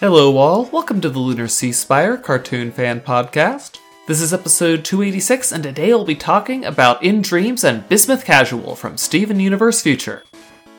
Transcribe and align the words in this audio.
Hello, 0.00 0.38
all. 0.38 0.64
Welcome 0.72 1.02
to 1.02 1.10
the 1.10 1.18
Lunar 1.18 1.46
Sea 1.46 1.72
Spire 1.72 2.16
Cartoon 2.16 2.72
Fan 2.72 3.02
Podcast. 3.02 3.80
This 4.06 4.22
is 4.22 4.32
episode 4.32 4.82
286, 4.82 5.52
and 5.52 5.62
today 5.62 5.92
I'll 5.92 6.06
be 6.06 6.14
talking 6.14 6.64
about 6.64 7.02
In 7.02 7.20
Dreams 7.20 7.64
and 7.64 7.86
Bismuth 7.86 8.24
Casual 8.24 8.76
from 8.76 8.96
Steven 8.96 9.38
Universe 9.38 9.82
Future. 9.82 10.22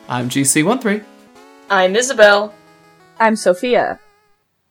I'm 0.09 0.27
GC13. 0.27 1.05
I'm 1.69 1.95
Isabel. 1.95 2.55
I'm 3.19 3.35
Sophia. 3.35 3.99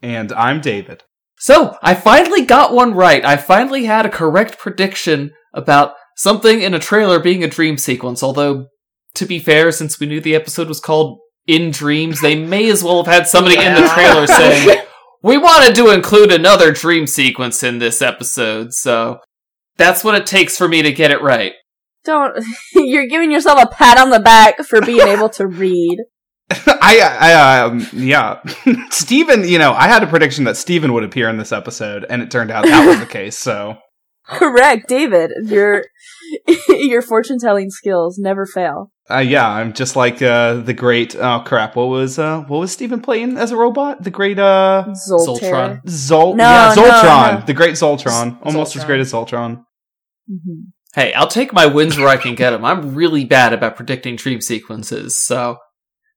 And 0.02 0.32
I'm 0.32 0.60
David. 0.60 1.04
So, 1.38 1.76
I 1.80 1.94
finally 1.94 2.44
got 2.44 2.74
one 2.74 2.92
right. 2.92 3.24
I 3.24 3.36
finally 3.36 3.84
had 3.84 4.04
a 4.04 4.10
correct 4.10 4.58
prediction 4.58 5.30
about 5.54 5.94
something 6.16 6.60
in 6.60 6.74
a 6.74 6.80
trailer 6.80 7.20
being 7.20 7.44
a 7.44 7.48
dream 7.48 7.78
sequence, 7.78 8.20
although, 8.20 8.66
to 9.14 9.26
be 9.26 9.38
fair, 9.38 9.70
since 9.70 10.00
we 10.00 10.08
knew 10.08 10.20
the 10.20 10.34
episode 10.34 10.66
was 10.66 10.80
called 10.80 11.20
In 11.46 11.70
Dreams, 11.70 12.20
they 12.20 12.36
may 12.36 12.70
as 12.70 12.84
well 12.84 13.02
have 13.02 13.12
had 13.12 13.26
somebody 13.26 13.56
in 13.56 13.74
the 13.74 13.88
trailer 13.88 14.26
saying, 14.28 14.82
We 15.22 15.36
wanted 15.36 15.74
to 15.76 15.90
include 15.90 16.32
another 16.32 16.72
dream 16.72 17.06
sequence 17.06 17.62
in 17.62 17.78
this 17.78 18.00
episode, 18.02 18.72
so 18.72 19.20
that's 19.76 20.04
what 20.04 20.14
it 20.14 20.26
takes 20.26 20.56
for 20.56 20.68
me 20.68 20.82
to 20.82 20.92
get 20.92 21.10
it 21.10 21.22
right. 21.22 21.54
Don't. 22.04 22.44
You're 22.74 23.06
giving 23.06 23.30
yourself 23.30 23.62
a 23.62 23.66
pat 23.66 23.98
on 23.98 24.10
the 24.10 24.20
back 24.20 24.58
for 24.64 24.80
being 24.80 25.06
able 25.06 25.28
to 25.30 25.46
read. 25.46 25.98
I, 26.50 27.00
I, 27.00 27.60
um, 27.60 27.86
yeah. 27.92 28.40
Steven, 28.90 29.46
you 29.46 29.58
know, 29.58 29.72
I 29.72 29.86
had 29.86 30.02
a 30.02 30.06
prediction 30.06 30.44
that 30.44 30.56
Steven 30.56 30.92
would 30.92 31.04
appear 31.04 31.28
in 31.28 31.36
this 31.36 31.52
episode, 31.52 32.04
and 32.08 32.22
it 32.22 32.30
turned 32.30 32.50
out 32.50 32.64
that 32.64 32.86
was 32.86 32.98
the 32.98 33.06
case, 33.06 33.38
so. 33.38 33.76
Correct, 34.26 34.88
David. 34.88 35.32
Your 35.44 35.84
your 36.68 37.02
fortune 37.02 37.38
telling 37.38 37.70
skills 37.70 38.18
never 38.18 38.46
fail. 38.46 38.92
Uh, 39.10 39.18
yeah, 39.18 39.48
I'm 39.48 39.72
just 39.72 39.96
like, 39.96 40.22
uh, 40.22 40.54
the 40.54 40.72
great, 40.74 41.16
oh 41.16 41.42
crap, 41.44 41.74
what 41.76 41.86
was, 41.88 42.18
uh, 42.18 42.42
what 42.42 42.58
was 42.58 42.72
Steven 42.72 43.00
playing 43.00 43.36
as 43.36 43.50
a 43.50 43.56
robot? 43.56 44.02
The 44.04 44.10
great, 44.10 44.38
uh, 44.38 44.84
Zoltar. 45.10 45.40
Zoltron. 45.40 45.84
Zol- 45.84 46.36
No, 46.36 46.44
yeah, 46.44 46.74
Zoltron. 46.74 47.40
no. 47.40 47.46
The 47.46 47.54
great 47.54 47.74
Zoltron. 47.74 48.38
Almost 48.42 48.76
as 48.76 48.84
great 48.84 49.00
as 49.00 49.12
Zoltron. 49.12 49.64
Mhm. 50.30 50.66
Hey, 50.94 51.12
I'll 51.14 51.28
take 51.28 51.52
my 51.52 51.66
wins 51.66 51.98
where 51.98 52.08
I 52.08 52.16
can 52.16 52.34
get 52.34 52.50
them. 52.50 52.64
I'm 52.64 52.94
really 52.94 53.24
bad 53.24 53.52
about 53.52 53.76
predicting 53.76 54.16
dream 54.16 54.40
sequences, 54.40 55.18
so 55.18 55.56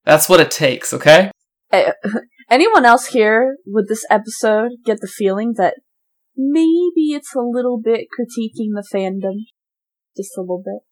that's 0.04 0.28
what 0.28 0.40
it 0.40 0.50
takes, 0.50 0.92
okay? 0.92 1.30
Anyone 2.50 2.84
else 2.84 3.06
here 3.06 3.56
with 3.66 3.88
this 3.88 4.04
episode 4.10 4.72
get 4.84 5.00
the 5.00 5.08
feeling 5.08 5.54
that 5.56 5.74
maybe 6.36 7.12
it's 7.14 7.34
a 7.34 7.40
little 7.40 7.80
bit 7.82 8.06
critiquing 8.18 8.70
the 8.74 8.84
fandom? 8.92 9.44
Just 10.16 10.36
a 10.36 10.40
little 10.42 10.62
bit. 10.64 10.82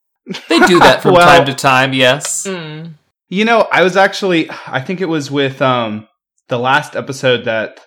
They 0.48 0.58
do 0.60 0.78
that 0.78 1.02
from 1.02 1.14
Well- 1.14 1.26
time 1.26 1.46
to 1.46 1.54
time, 1.54 1.92
yes. 1.92 2.46
Mm. 2.46 2.94
You 3.28 3.44
know, 3.46 3.66
I 3.72 3.82
was 3.82 3.96
actually, 3.96 4.50
I 4.66 4.80
think 4.80 5.00
it 5.00 5.06
was 5.06 5.30
with, 5.30 5.62
um, 5.62 6.06
the 6.48 6.58
last 6.58 6.94
episode 6.96 7.44
that 7.46 7.80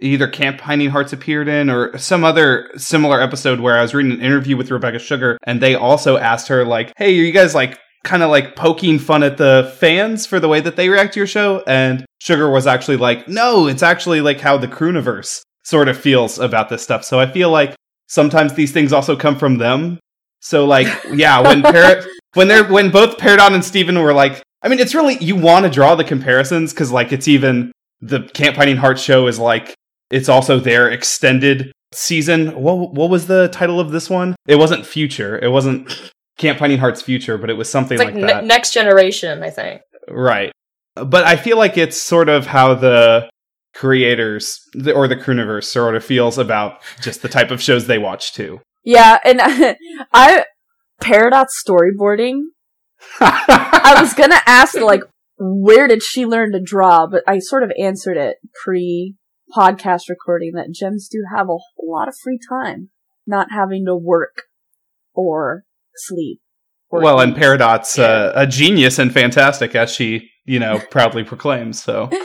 either 0.00 0.28
Camp 0.28 0.58
Pining 0.58 0.90
Hearts 0.90 1.12
appeared 1.12 1.48
in 1.48 1.68
or 1.68 1.96
some 1.98 2.22
other 2.24 2.70
similar 2.76 3.20
episode 3.20 3.58
where 3.60 3.76
I 3.76 3.82
was 3.82 3.92
reading 3.94 4.12
an 4.12 4.20
interview 4.20 4.56
with 4.56 4.70
Rebecca 4.70 4.98
Sugar 5.00 5.36
and 5.44 5.60
they 5.60 5.74
also 5.74 6.16
asked 6.16 6.46
her 6.48 6.64
like, 6.64 6.92
"Hey, 6.96 7.08
are 7.18 7.22
you 7.22 7.32
guys 7.32 7.54
like 7.54 7.78
kind 8.04 8.22
of 8.22 8.30
like 8.30 8.54
poking 8.54 8.98
fun 8.98 9.22
at 9.24 9.36
the 9.36 9.72
fans 9.78 10.26
for 10.26 10.38
the 10.38 10.48
way 10.48 10.60
that 10.60 10.76
they 10.76 10.88
react 10.88 11.14
to 11.14 11.20
your 11.20 11.26
show?" 11.26 11.62
And 11.66 12.04
Sugar 12.20 12.48
was 12.50 12.66
actually 12.66 12.96
like, 12.98 13.26
"No, 13.28 13.66
it's 13.66 13.82
actually 13.82 14.20
like 14.20 14.40
how 14.40 14.56
the 14.58 14.68
Crewniverse 14.68 15.40
sort 15.64 15.88
of 15.88 15.98
feels 15.98 16.38
about 16.38 16.68
this 16.68 16.82
stuff." 16.82 17.04
So 17.04 17.18
I 17.18 17.26
feel 17.30 17.50
like 17.50 17.74
sometimes 18.08 18.54
these 18.54 18.72
things 18.72 18.92
also 18.92 19.16
come 19.16 19.36
from 19.36 19.58
them. 19.58 19.98
So 20.44 20.66
like, 20.66 20.86
yeah, 21.10 21.40
when 21.40 21.62
Parrot 21.62 22.06
when 22.34 22.48
they're 22.48 22.64
when 22.64 22.90
both 22.90 23.16
Peridot 23.16 23.54
and 23.54 23.64
Steven 23.64 23.98
were 23.98 24.12
like, 24.12 24.42
I 24.62 24.68
mean, 24.68 24.78
it's 24.78 24.94
really 24.94 25.16
you 25.18 25.36
want 25.36 25.64
to 25.64 25.70
draw 25.70 25.94
the 25.94 26.04
comparisons 26.04 26.72
because 26.72 26.92
like 26.92 27.12
it's 27.12 27.26
even 27.26 27.72
the 28.02 28.20
Camp 28.34 28.56
Pining 28.56 28.76
Heart 28.76 28.98
show 28.98 29.26
is 29.26 29.38
like 29.38 29.74
it's 30.10 30.28
also 30.28 30.60
their 30.60 30.90
extended 30.90 31.72
season. 31.92 32.60
What 32.60 32.92
what 32.92 33.08
was 33.08 33.26
the 33.26 33.48
title 33.48 33.80
of 33.80 33.90
this 33.90 34.10
one? 34.10 34.36
It 34.46 34.56
wasn't 34.56 34.84
Future. 34.84 35.38
It 35.42 35.48
wasn't 35.48 36.12
Camp 36.36 36.58
Pining 36.58 36.78
Heart's 36.78 37.00
Future, 37.00 37.38
but 37.38 37.48
it 37.48 37.54
was 37.54 37.70
something 37.70 37.96
like, 37.96 38.14
like, 38.14 38.42
ne- 38.42 38.46
next 38.46 38.74
generation, 38.74 39.42
I 39.42 39.48
think. 39.48 39.80
right. 40.10 40.52
But 40.94 41.24
I 41.24 41.36
feel 41.36 41.56
like 41.56 41.78
it's 41.78 42.00
sort 42.00 42.28
of 42.28 42.46
how 42.46 42.74
the 42.74 43.30
creators 43.74 44.60
or 44.94 45.08
the 45.08 45.16
Crewniverse 45.16 45.64
sort 45.64 45.96
of 45.96 46.04
feels 46.04 46.36
about 46.36 46.82
just 47.00 47.22
the 47.22 47.28
type 47.28 47.50
of 47.50 47.62
shows 47.62 47.86
they 47.86 47.98
watch 47.98 48.34
too. 48.34 48.60
Yeah, 48.84 49.18
and 49.24 49.40
I 50.12 50.44
Peridot 51.02 51.46
storyboarding. 51.66 52.42
I 53.20 53.96
was 54.00 54.14
gonna 54.16 54.40
ask 54.46 54.74
like 54.74 55.02
where 55.38 55.88
did 55.88 56.02
she 56.02 56.26
learn 56.26 56.52
to 56.52 56.60
draw, 56.60 57.06
but 57.06 57.22
I 57.26 57.38
sort 57.38 57.62
of 57.62 57.72
answered 57.78 58.16
it 58.16 58.36
pre 58.64 59.16
podcast 59.56 60.02
recording 60.08 60.52
that 60.54 60.72
gems 60.72 61.08
do 61.08 61.24
have 61.34 61.46
a 61.46 61.58
whole 61.76 61.92
lot 61.92 62.08
of 62.08 62.14
free 62.22 62.38
time, 62.48 62.90
not 63.26 63.48
having 63.50 63.84
to 63.86 63.96
work 63.96 64.44
or 65.14 65.64
sleep. 65.96 66.40
or 66.90 67.02
well, 67.02 67.20
and 67.20 67.36
eat. 67.36 67.42
Peridot's 67.42 67.98
uh, 67.98 68.32
a 68.34 68.46
genius 68.46 68.98
and 68.98 69.12
fantastic, 69.12 69.74
as 69.74 69.90
she 69.90 70.30
you 70.44 70.58
know 70.58 70.80
proudly 70.90 71.24
proclaims. 71.24 71.82
So. 71.82 72.10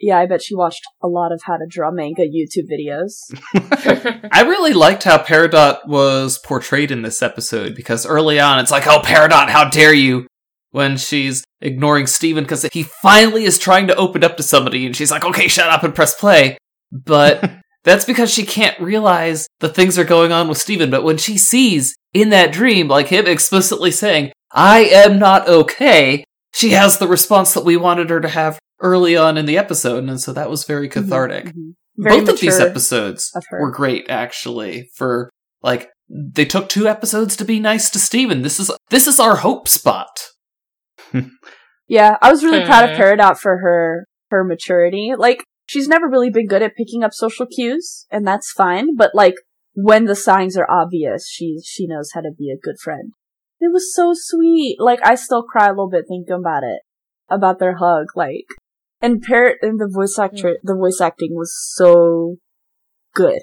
yeah, 0.00 0.18
I 0.18 0.26
bet 0.26 0.42
she 0.42 0.54
watched 0.54 0.82
a 1.02 1.08
lot 1.08 1.30
of 1.30 1.42
how 1.44 1.56
to 1.56 1.66
draw 1.68 1.90
manga 1.90 2.22
YouTube 2.22 2.68
videos. 2.70 3.32
I 4.32 4.42
really 4.42 4.72
liked 4.72 5.04
how 5.04 5.18
Peridot 5.18 5.86
was 5.86 6.38
portrayed 6.38 6.90
in 6.90 7.02
this 7.02 7.22
episode 7.22 7.74
because 7.74 8.06
early 8.06 8.40
on 8.40 8.58
it's 8.58 8.70
like, 8.70 8.86
oh, 8.86 9.00
Peridot, 9.00 9.48
how 9.48 9.68
dare 9.68 9.94
you? 9.94 10.26
When 10.72 10.96
she's 10.96 11.44
ignoring 11.60 12.06
Steven 12.06 12.44
because 12.44 12.62
he 12.72 12.84
finally 12.84 13.44
is 13.44 13.58
trying 13.58 13.88
to 13.88 13.96
open 13.96 14.22
up 14.22 14.36
to 14.36 14.42
somebody 14.42 14.86
and 14.86 14.94
she's 14.94 15.10
like, 15.10 15.24
okay, 15.24 15.48
shut 15.48 15.68
up 15.68 15.82
and 15.82 15.94
press 15.94 16.14
play. 16.14 16.56
But 16.92 17.50
that's 17.84 18.04
because 18.04 18.32
she 18.32 18.44
can't 18.44 18.80
realize 18.80 19.48
the 19.58 19.68
things 19.68 19.98
are 19.98 20.04
going 20.04 20.30
on 20.30 20.48
with 20.48 20.58
Steven. 20.58 20.88
But 20.88 21.02
when 21.02 21.18
she 21.18 21.36
sees 21.36 21.96
in 22.14 22.30
that 22.30 22.52
dream, 22.52 22.86
like 22.86 23.08
him 23.08 23.26
explicitly 23.26 23.90
saying, 23.90 24.32
I 24.52 24.84
am 24.84 25.18
not 25.18 25.48
okay, 25.48 26.24
she 26.54 26.70
has 26.70 26.98
the 26.98 27.08
response 27.08 27.52
that 27.54 27.64
we 27.64 27.76
wanted 27.76 28.10
her 28.10 28.20
to 28.20 28.28
have 28.28 28.58
early 28.80 29.16
on 29.16 29.36
in 29.38 29.46
the 29.46 29.58
episode. 29.58 30.04
And 30.08 30.20
so 30.20 30.32
that 30.32 30.50
was 30.50 30.64
very 30.64 30.88
cathartic 30.88 31.46
Mhm. 31.46 31.74
Very 31.96 32.20
both 32.20 32.30
of 32.30 32.40
these 32.40 32.58
episodes 32.60 33.30
of 33.34 33.44
were 33.52 33.70
great 33.70 34.06
actually 34.08 34.88
for 34.94 35.30
like 35.62 35.90
they 36.08 36.44
took 36.44 36.68
two 36.68 36.88
episodes 36.88 37.36
to 37.36 37.44
be 37.44 37.60
nice 37.60 37.90
to 37.90 37.98
steven 37.98 38.42
this 38.42 38.58
is 38.58 38.70
this 38.88 39.06
is 39.06 39.20
our 39.20 39.36
hope 39.36 39.68
spot 39.68 40.08
Yeah, 41.88 42.16
I 42.22 42.30
was 42.30 42.44
really 42.44 42.64
proud 42.64 42.84
of 42.88 42.96
Hmm. 42.96 43.02
Peridot 43.02 43.36
for 43.36 43.58
her 43.58 44.06
her 44.30 44.44
maturity. 44.44 45.12
Like 45.18 45.42
she's 45.66 45.88
never 45.88 46.08
really 46.08 46.30
been 46.30 46.46
good 46.46 46.62
at 46.62 46.76
picking 46.76 47.02
up 47.02 47.12
social 47.12 47.46
cues, 47.46 48.06
and 48.12 48.24
that's 48.24 48.52
fine. 48.52 48.94
But 48.96 49.10
like 49.12 49.34
when 49.74 50.04
the 50.04 50.14
signs 50.14 50.56
are 50.56 50.70
obvious, 50.70 51.28
she 51.28 51.58
she 51.64 51.88
knows 51.88 52.10
how 52.14 52.20
to 52.20 52.30
be 52.30 52.48
a 52.48 52.56
good 52.56 52.76
friend. 52.80 53.10
It 53.58 53.72
was 53.72 53.92
so 53.92 54.12
sweet. 54.14 54.76
Like 54.78 55.00
I 55.04 55.16
still 55.16 55.42
cry 55.42 55.66
a 55.66 55.70
little 55.70 55.90
bit 55.90 56.04
thinking 56.08 56.36
about 56.38 56.62
it, 56.62 56.82
about 57.28 57.58
their 57.58 57.76
hug. 57.78 58.06
Like 58.14 58.46
and 59.00 59.22
Parrot 59.22 59.58
and 59.62 59.78
the 59.80 59.88
voice 59.92 60.18
actor, 60.18 60.58
the 60.62 60.74
voice 60.76 61.00
acting 61.00 61.30
was 61.32 61.52
so 61.74 62.36
good, 63.14 63.40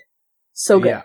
so 0.53 0.79
good. 0.79 0.89
Yeah. 0.89 1.01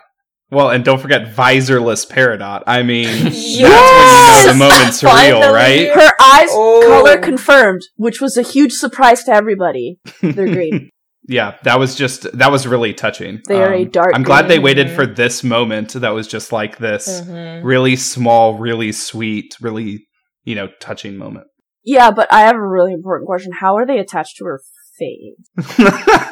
Well, 0.51 0.69
and 0.69 0.85
don't 0.85 0.99
forget 1.01 1.33
visorless 1.35 2.07
Peridot. 2.07 2.61
I 2.67 2.83
mean, 2.83 3.07
Yes! 3.31 4.45
that's 4.45 4.47
when 4.47 4.53
you 4.53 4.59
know 4.59 4.67
the 4.69 4.75
moment's 4.75 5.03
real, 5.03 5.51
right? 5.53 5.89
Her 5.91 6.11
eyes 6.21 6.49
Oh. 6.51 6.83
color 6.87 7.17
confirmed, 7.19 7.81
which 7.95 8.21
was 8.21 8.37
a 8.37 8.43
huge 8.43 8.73
surprise 8.73 9.23
to 9.23 9.31
everybody. 9.33 9.97
They're 10.21 10.47
great. 10.53 10.89
Yeah, 11.27 11.55
that 11.63 11.79
was 11.79 11.95
just 11.95 12.37
that 12.37 12.51
was 12.51 12.67
really 12.67 12.93
touching. 12.93 13.35
Um, 13.37 13.41
They 13.47 13.63
are 13.63 13.73
a 13.73 13.85
dark 13.85 14.11
I'm 14.13 14.23
glad 14.23 14.47
they 14.49 14.59
waited 14.59 14.91
for 14.91 15.05
this 15.07 15.41
moment. 15.43 15.93
That 15.93 16.09
was 16.09 16.27
just 16.27 16.51
like 16.51 16.77
this 16.77 17.21
Mhm. 17.21 17.63
really 17.63 17.95
small, 17.95 18.57
really 18.59 18.91
sweet, 18.91 19.55
really 19.61 20.05
you 20.43 20.53
know 20.53 20.67
touching 20.81 21.15
moment. 21.17 21.47
Yeah, 21.83 22.11
but 22.11 22.31
I 22.31 22.41
have 22.41 22.55
a 22.55 22.67
really 22.67 22.93
important 22.93 23.27
question. 23.27 23.51
How 23.51 23.75
are 23.77 23.85
they 23.85 23.99
attached 23.99 24.37
to 24.37 24.45
her 24.45 24.61
face? 24.97 25.79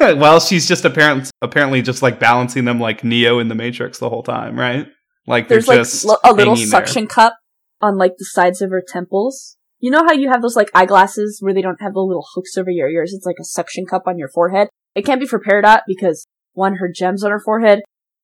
well, 0.00 0.40
she's 0.40 0.66
just 0.66 0.84
apparently 0.84 1.30
apparently 1.42 1.82
just 1.82 2.02
like 2.02 2.18
balancing 2.18 2.64
them 2.64 2.80
like 2.80 3.04
Neo 3.04 3.38
in 3.38 3.48
the 3.48 3.54
Matrix 3.54 3.98
the 3.98 4.08
whole 4.08 4.22
time, 4.22 4.58
right? 4.58 4.86
Like 5.26 5.48
There's 5.48 5.68
like 5.68 5.78
just 5.78 6.04
l- 6.04 6.18
a 6.24 6.32
little 6.32 6.54
hanging 6.54 6.70
there. 6.70 6.80
suction 6.80 7.06
cup 7.06 7.36
on 7.80 7.96
like 7.98 8.12
the 8.18 8.24
sides 8.24 8.62
of 8.62 8.70
her 8.70 8.82
temples. 8.86 9.56
You 9.78 9.90
know 9.90 10.04
how 10.04 10.12
you 10.12 10.30
have 10.30 10.42
those 10.42 10.56
like 10.56 10.70
eyeglasses 10.74 11.38
where 11.40 11.52
they 11.52 11.62
don't 11.62 11.80
have 11.82 11.94
the 11.94 12.00
little 12.00 12.26
hooks 12.34 12.56
over 12.56 12.70
your 12.70 12.88
ears? 12.88 13.12
It's 13.12 13.26
like 13.26 13.36
a 13.40 13.44
suction 13.44 13.84
cup 13.84 14.02
on 14.06 14.18
your 14.18 14.28
forehead. 14.28 14.68
It 14.94 15.04
can't 15.04 15.20
be 15.20 15.26
for 15.26 15.40
Peridot 15.40 15.80
because 15.86 16.26
one, 16.52 16.76
her 16.76 16.90
gems 16.94 17.24
on 17.24 17.30
her 17.30 17.40
forehead, 17.40 17.80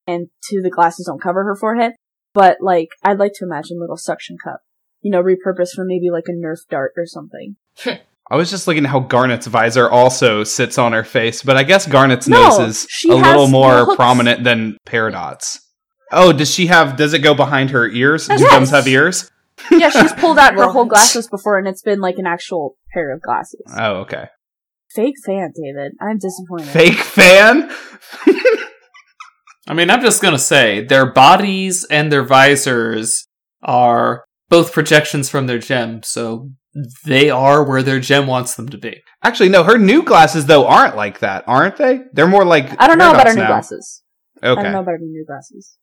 and 0.07 0.27
two, 0.47 0.61
the 0.61 0.69
glasses 0.69 1.07
don't 1.07 1.21
cover 1.21 1.43
her 1.43 1.55
forehead. 1.55 1.93
But 2.33 2.57
like, 2.61 2.89
I'd 3.03 3.19
like 3.19 3.33
to 3.35 3.45
imagine 3.45 3.79
little 3.79 3.97
suction 3.97 4.37
cup. 4.41 4.61
You 5.01 5.11
know, 5.11 5.21
repurposed 5.23 5.71
for 5.75 5.85
maybe 5.85 6.09
like 6.11 6.25
a 6.27 6.31
Nerf 6.33 6.59
dart 6.69 6.93
or 6.97 7.05
something. 7.05 7.55
I 8.31 8.35
was 8.35 8.49
just 8.51 8.67
looking 8.67 8.83
at 8.85 8.91
how 8.91 8.99
Garnet's 8.99 9.47
visor 9.47 9.89
also 9.89 10.43
sits 10.43 10.77
on 10.77 10.91
her 10.93 11.03
face, 11.03 11.41
but 11.41 11.57
I 11.57 11.63
guess 11.63 11.87
Garnet's 11.87 12.27
No, 12.27 12.49
nose 12.57 12.59
is 12.59 12.87
a 13.09 13.15
little 13.15 13.47
more 13.47 13.85
hooks. 13.85 13.95
prominent 13.95 14.43
than 14.43 14.77
Peridot's. 14.85 15.59
Oh, 16.11 16.31
does 16.33 16.53
she 16.53 16.67
have? 16.67 16.95
Does 16.95 17.13
it 17.13 17.19
go 17.19 17.33
behind 17.33 17.69
her 17.71 17.87
ears? 17.87 18.27
Do 18.27 18.33
Yes. 18.37 18.51
gems 18.51 18.69
have 18.71 18.87
ears? 18.87 19.31
Yeah, 19.71 19.89
she's 19.89 20.13
pulled 20.13 20.37
out 20.39 20.53
her 20.55 20.67
whole 20.71 20.85
glasses 20.93 21.27
before, 21.27 21.57
and 21.57 21.67
it's 21.67 21.81
been 21.81 21.99
like 22.01 22.17
an 22.17 22.25
actual 22.27 22.75
pair 22.93 23.13
of 23.13 23.21
glasses. 23.21 23.61
Oh, 23.77 23.97
okay. 24.01 24.27
Fake 24.95 25.15
fan, 25.25 25.51
David. 25.55 25.93
I'm 26.01 26.17
disappointed. 26.17 26.67
Fake 26.69 26.93
fan? 26.97 27.69
I 29.67 29.73
mean, 29.75 29.89
I'm 29.91 30.01
just 30.01 30.21
gonna 30.21 30.39
say 30.39 30.83
their 30.83 31.05
bodies 31.11 31.85
and 31.91 32.11
their 32.11 32.23
visors 32.23 33.27
are 33.61 34.23
both 34.49 34.73
projections 34.73 35.29
from 35.29 35.47
their 35.47 35.59
gem, 35.59 36.03
so 36.03 36.49
they 37.05 37.29
are 37.29 37.63
where 37.63 37.83
their 37.83 37.99
gem 37.99 38.27
wants 38.27 38.55
them 38.55 38.69
to 38.69 38.77
be. 38.77 39.01
Actually, 39.23 39.49
no, 39.49 39.63
her 39.63 39.77
new 39.77 40.03
glasses, 40.03 40.45
though, 40.45 40.67
aren't 40.67 40.95
like 40.95 41.19
that, 41.19 41.43
aren't 41.47 41.77
they? 41.77 42.01
They're 42.13 42.27
more 42.27 42.45
like. 42.45 42.79
I 42.81 42.87
don't 42.87 42.97
know 42.97 43.11
about 43.11 43.23
Paradox 43.23 43.29
her 43.31 43.35
new 43.35 43.41
now. 43.43 43.47
glasses. 43.47 44.03
Okay, 44.43 44.59
I 44.59 44.63
don't 44.63 44.71
know 44.73 44.79
about 44.79 44.91
her 44.91 44.97
new 44.99 45.25
glasses. 45.25 45.77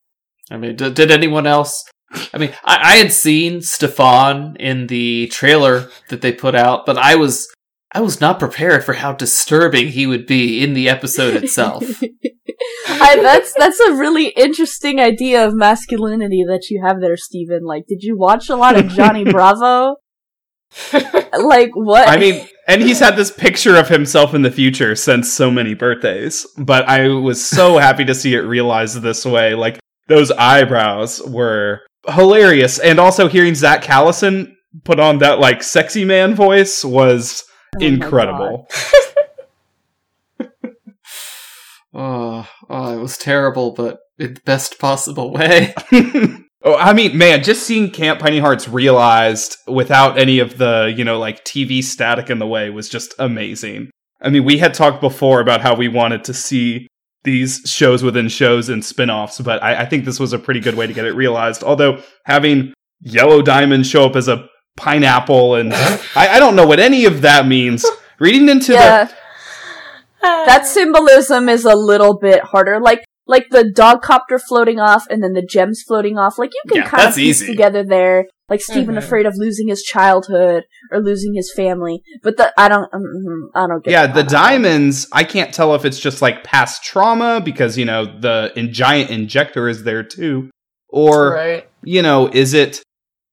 I 0.51 0.57
mean, 0.57 0.77
d- 0.77 0.91
did 0.91 1.11
anyone 1.11 1.47
else? 1.47 1.85
I 2.33 2.39
mean, 2.39 2.53
I-, 2.65 2.95
I 2.95 2.97
had 2.97 3.13
seen 3.13 3.63
Stefan 3.63 4.57
in 4.57 4.87
the 4.87 5.27
trailer 5.29 5.91
that 6.09 6.23
they 6.23 6.33
put 6.33 6.55
out, 6.55 6.87
but 6.87 6.97
I 6.97 7.17
was 7.17 7.49
I 7.93 8.01
was 8.01 8.21
not 8.21 8.39
prepared 8.39 8.85
for 8.85 8.95
how 8.95 9.13
disturbing 9.13 9.89
he 9.89 10.07
would 10.07 10.27
be 10.27 10.63
in 10.63 10.75
the 10.75 10.89
episode 10.89 11.35
itself. 11.43 11.85
I, 12.89 13.19
that's 13.21 13.53
that's 13.55 13.81
a 13.81 13.95
really 13.95 14.29
interesting 14.29 15.01
idea 15.01 15.47
of 15.47 15.55
masculinity 15.55 16.45
that 16.47 16.69
you 16.71 16.83
have 16.85 17.01
there, 17.01 17.17
Steven. 17.17 17.65
Like, 17.65 17.87
did 17.87 18.03
you 18.03 18.17
watch 18.17 18.49
a 18.49 18.57
lot 18.57 18.77
of 18.77 18.89
Johnny 18.89 19.25
Bravo? 19.31 19.97
like 20.93 21.71
what? 21.75 22.09
I 22.09 22.17
mean, 22.17 22.47
and 22.69 22.83
he's 22.83 23.01
had 23.01 23.17
this 23.17 23.31
picture 23.31 23.77
of 23.77 23.89
himself 23.89 24.35
in 24.35 24.43
the 24.43 24.51
future 24.51 24.95
since 24.97 25.33
so 25.33 25.51
many 25.51 25.75
birthdays, 25.75 26.47
but 26.59 26.89
I 26.89 27.09
was 27.09 27.45
so 27.45 27.79
happy 27.87 28.05
to 28.05 28.15
see 28.15 28.35
it 28.35 28.41
realized 28.41 29.01
this 29.03 29.25
way. 29.25 29.55
Like, 29.55 29.79
those 30.09 30.31
eyebrows 30.33 31.23
were 31.23 31.83
hilarious. 32.09 32.79
And 32.79 32.99
also 32.99 33.29
hearing 33.29 33.55
Zach 33.55 33.83
Callison 33.83 34.55
put 34.85 35.01
on 35.01 35.19
that, 35.19 35.39
like, 35.39 35.63
sexy 35.63 36.05
man 36.05 36.35
voice 36.35 36.85
was 36.85 37.45
Oh 37.81 37.85
incredible. 37.85 38.69
oh, 41.97 42.49
oh, 42.69 42.97
it 42.97 43.01
was 43.01 43.19
terrible, 43.19 43.73
but 43.73 43.99
in 44.19 44.35
the 44.35 44.41
best 44.43 44.79
possible 44.79 45.33
way. 45.33 45.75
oh, 46.63 46.77
I 46.77 46.93
mean, 46.93 47.17
man, 47.17 47.43
just 47.43 47.67
seeing 47.67 47.91
Camp 47.91 48.21
Pining 48.21 48.43
Hearts 48.43 48.69
realized 48.69 49.57
without 49.67 50.19
any 50.19 50.39
of 50.39 50.59
the, 50.59 50.93
you 50.97 51.05
know, 51.05 51.19
like 51.19 51.45
TV 51.45 51.83
static 51.83 52.31
in 52.31 52.39
the 52.39 52.47
way 52.47 52.71
was 52.71 52.89
just 52.89 53.15
amazing. 53.19 53.91
I 54.21 54.29
mean, 54.29 54.45
we 54.45 54.59
had 54.59 54.75
talked 54.75 55.01
before 55.01 55.41
about 55.41 55.61
how 55.61 55.75
we 55.75 55.89
wanted 55.89 56.25
to 56.25 56.35
see 56.35 56.87
these 57.25 57.63
shows 57.65 58.03
within 58.03 58.29
shows 58.29 58.69
and 58.69 58.85
spin 58.85 59.11
offs, 59.11 59.41
but 59.41 59.63
I, 59.63 59.83
I 59.83 59.87
think 59.87 60.05
this 60.05 60.21
was 60.21 60.33
a 60.33 60.39
pretty 60.39 60.61
good 60.61 60.75
way 60.75 60.87
to 60.87 60.93
get 60.93 61.07
it 61.07 61.15
realized. 61.15 61.65
Although 61.65 62.03
having 62.25 62.73
Yellow 63.01 63.43
Diamond 63.43 63.87
show 63.87 64.07
up 64.07 64.17
as 64.17 64.29
a 64.29 64.49
pineapple 64.77 65.57
and 65.57 65.73
I, 65.75 66.01
I 66.15 66.39
don't 66.39 66.57
know 66.57 66.67
what 66.67 66.79
any 66.79 67.05
of 67.05 67.23
that 67.23 67.47
means. 67.47 67.85
Reading 68.19 68.49
into 68.49 68.73
yeah, 68.73 69.05
the 69.05 69.15
that 70.47 70.67
symbolism 70.67 71.49
is 71.49 71.65
a 71.65 71.75
little 71.75 72.19
bit 72.19 72.43
harder. 72.43 72.81
Like 72.81 73.05
like 73.29 73.49
the 73.51 73.69
dog 73.69 74.03
copter 74.03 74.39
floating 74.39 74.79
off 74.79 75.05
and 75.11 75.21
then 75.23 75.33
the 75.33 75.43
gems 75.43 75.83
floating 75.87 76.17
off. 76.17 76.39
Like 76.39 76.53
you 76.55 76.61
can 76.73 76.83
Yeah, 76.83 76.89
kind 76.89 77.01
of 77.03 77.07
that's 77.09 77.17
piece 77.17 77.43
easy. 77.43 77.53
together 77.53 77.83
there. 77.83 78.27
Like 78.49 78.61
Steven 78.61 78.95
Mhm. 78.95 78.99
afraid 78.99 79.27
of 79.27 79.35
losing 79.37 79.67
his 79.67 79.83
childhood 79.83 80.63
or 80.93 81.01
losing 81.01 81.35
his 81.35 81.53
family. 81.53 82.03
But 82.23 82.37
the 82.37 82.53
I 82.57 82.69
don't 82.69 82.89
mm, 82.93 83.49
I 83.57 83.67
don't 83.67 83.83
get 83.85 83.91
yeah, 83.91 84.07
that. 84.07 84.15
the 84.15 84.23
diamonds. 84.23 85.09
I 85.13 85.25
can't 85.25 85.53
tell 85.53 85.75
if 85.75 85.85
it's 85.85 85.99
just 85.99 86.23
like 86.23 86.45
past 86.45 86.85
trauma 86.85 87.41
because 87.45 87.77
you 87.77 87.85
know 87.85 88.05
the 88.05 88.53
in- 88.55 88.73
giant 88.73 89.11
injector 89.11 89.69
is 89.69 89.83
there 89.83 90.05
too, 90.05 90.51
or 90.89 91.33
right. 91.33 91.69
you 91.83 92.03
know, 92.03 92.29
is 92.33 92.55
it? 92.55 92.83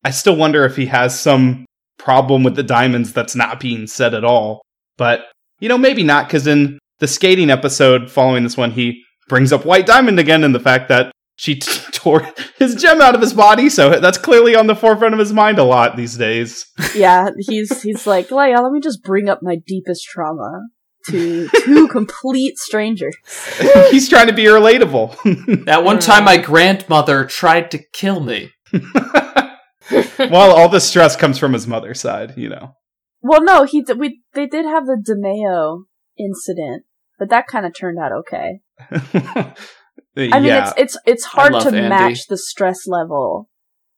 I 0.03 0.09
still 0.09 0.35
wonder 0.35 0.65
if 0.65 0.75
he 0.75 0.87
has 0.87 1.17
some 1.19 1.65
problem 1.99 2.43
with 2.43 2.55
the 2.55 2.63
diamonds 2.63 3.13
that's 3.13 3.35
not 3.35 3.59
being 3.59 3.85
said 3.85 4.15
at 4.15 4.25
all. 4.25 4.61
But 4.97 5.25
you 5.59 5.69
know, 5.69 5.77
maybe 5.77 6.03
not 6.03 6.27
because 6.27 6.47
in 6.47 6.79
the 7.03 7.07
skating 7.09 7.49
episode 7.49 8.09
following 8.09 8.43
this 8.43 8.55
one, 8.55 8.71
he 8.71 9.03
brings 9.27 9.51
up 9.51 9.65
White 9.65 9.85
Diamond 9.85 10.21
again 10.21 10.41
and 10.45 10.55
the 10.55 10.59
fact 10.59 10.87
that 10.87 11.11
she 11.35 11.55
t- 11.55 11.81
tore 11.91 12.25
his 12.57 12.75
gem 12.75 13.01
out 13.01 13.13
of 13.13 13.19
his 13.19 13.33
body. 13.33 13.69
So 13.69 13.99
that's 13.99 14.17
clearly 14.17 14.55
on 14.55 14.67
the 14.67 14.75
forefront 14.75 15.13
of 15.13 15.19
his 15.19 15.33
mind 15.33 15.59
a 15.59 15.65
lot 15.65 15.97
these 15.97 16.15
days. 16.15 16.65
yeah, 16.95 17.31
he's 17.39 17.81
he's 17.81 18.07
like, 18.07 18.29
Leia, 18.29 18.63
let 18.63 18.71
me 18.71 18.79
just 18.79 19.03
bring 19.03 19.27
up 19.27 19.39
my 19.41 19.57
deepest 19.67 20.05
trauma 20.05 20.61
to 21.09 21.49
two 21.65 21.87
complete 21.91 22.57
strangers. 22.57 23.17
He's 23.91 24.07
trying 24.07 24.27
to 24.27 24.33
be 24.33 24.45
relatable. 24.45 25.65
That 25.65 25.83
one 25.83 25.99
time 25.99 26.23
my 26.23 26.37
mm. 26.37 26.45
grandmother 26.45 27.25
tried 27.25 27.69
to 27.71 27.79
kill 27.91 28.21
me. 28.21 28.51
well, 28.71 30.55
all 30.55 30.69
the 30.69 30.79
stress 30.79 31.17
comes 31.17 31.37
from 31.37 31.51
his 31.51 31.67
mother's 31.67 31.99
side, 31.99 32.37
you 32.37 32.47
know. 32.47 32.77
Well, 33.21 33.43
no, 33.43 33.65
he 33.65 33.81
did, 33.81 33.99
we 33.99 34.21
they 34.33 34.47
did 34.47 34.65
have 34.65 34.85
the 34.85 34.95
DeMayo 34.95 35.83
incident, 36.17 36.85
but 37.19 37.29
that 37.29 37.47
kind 37.47 37.65
of 37.65 37.73
turned 37.73 37.97
out 37.99 38.11
okay. 38.11 38.59
I 40.17 40.39
mean, 40.39 40.51
it's 40.51 40.73
it's 40.77 40.97
it's 41.05 41.25
hard 41.25 41.53
to 41.61 41.67
Andy. 41.69 41.89
match 41.89 42.27
the 42.27 42.37
stress 42.37 42.85
level 42.87 43.49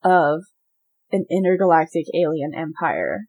of 0.04 0.42
an 1.12 1.26
intergalactic 1.32 2.06
alien 2.16 2.54
empire. 2.56 3.22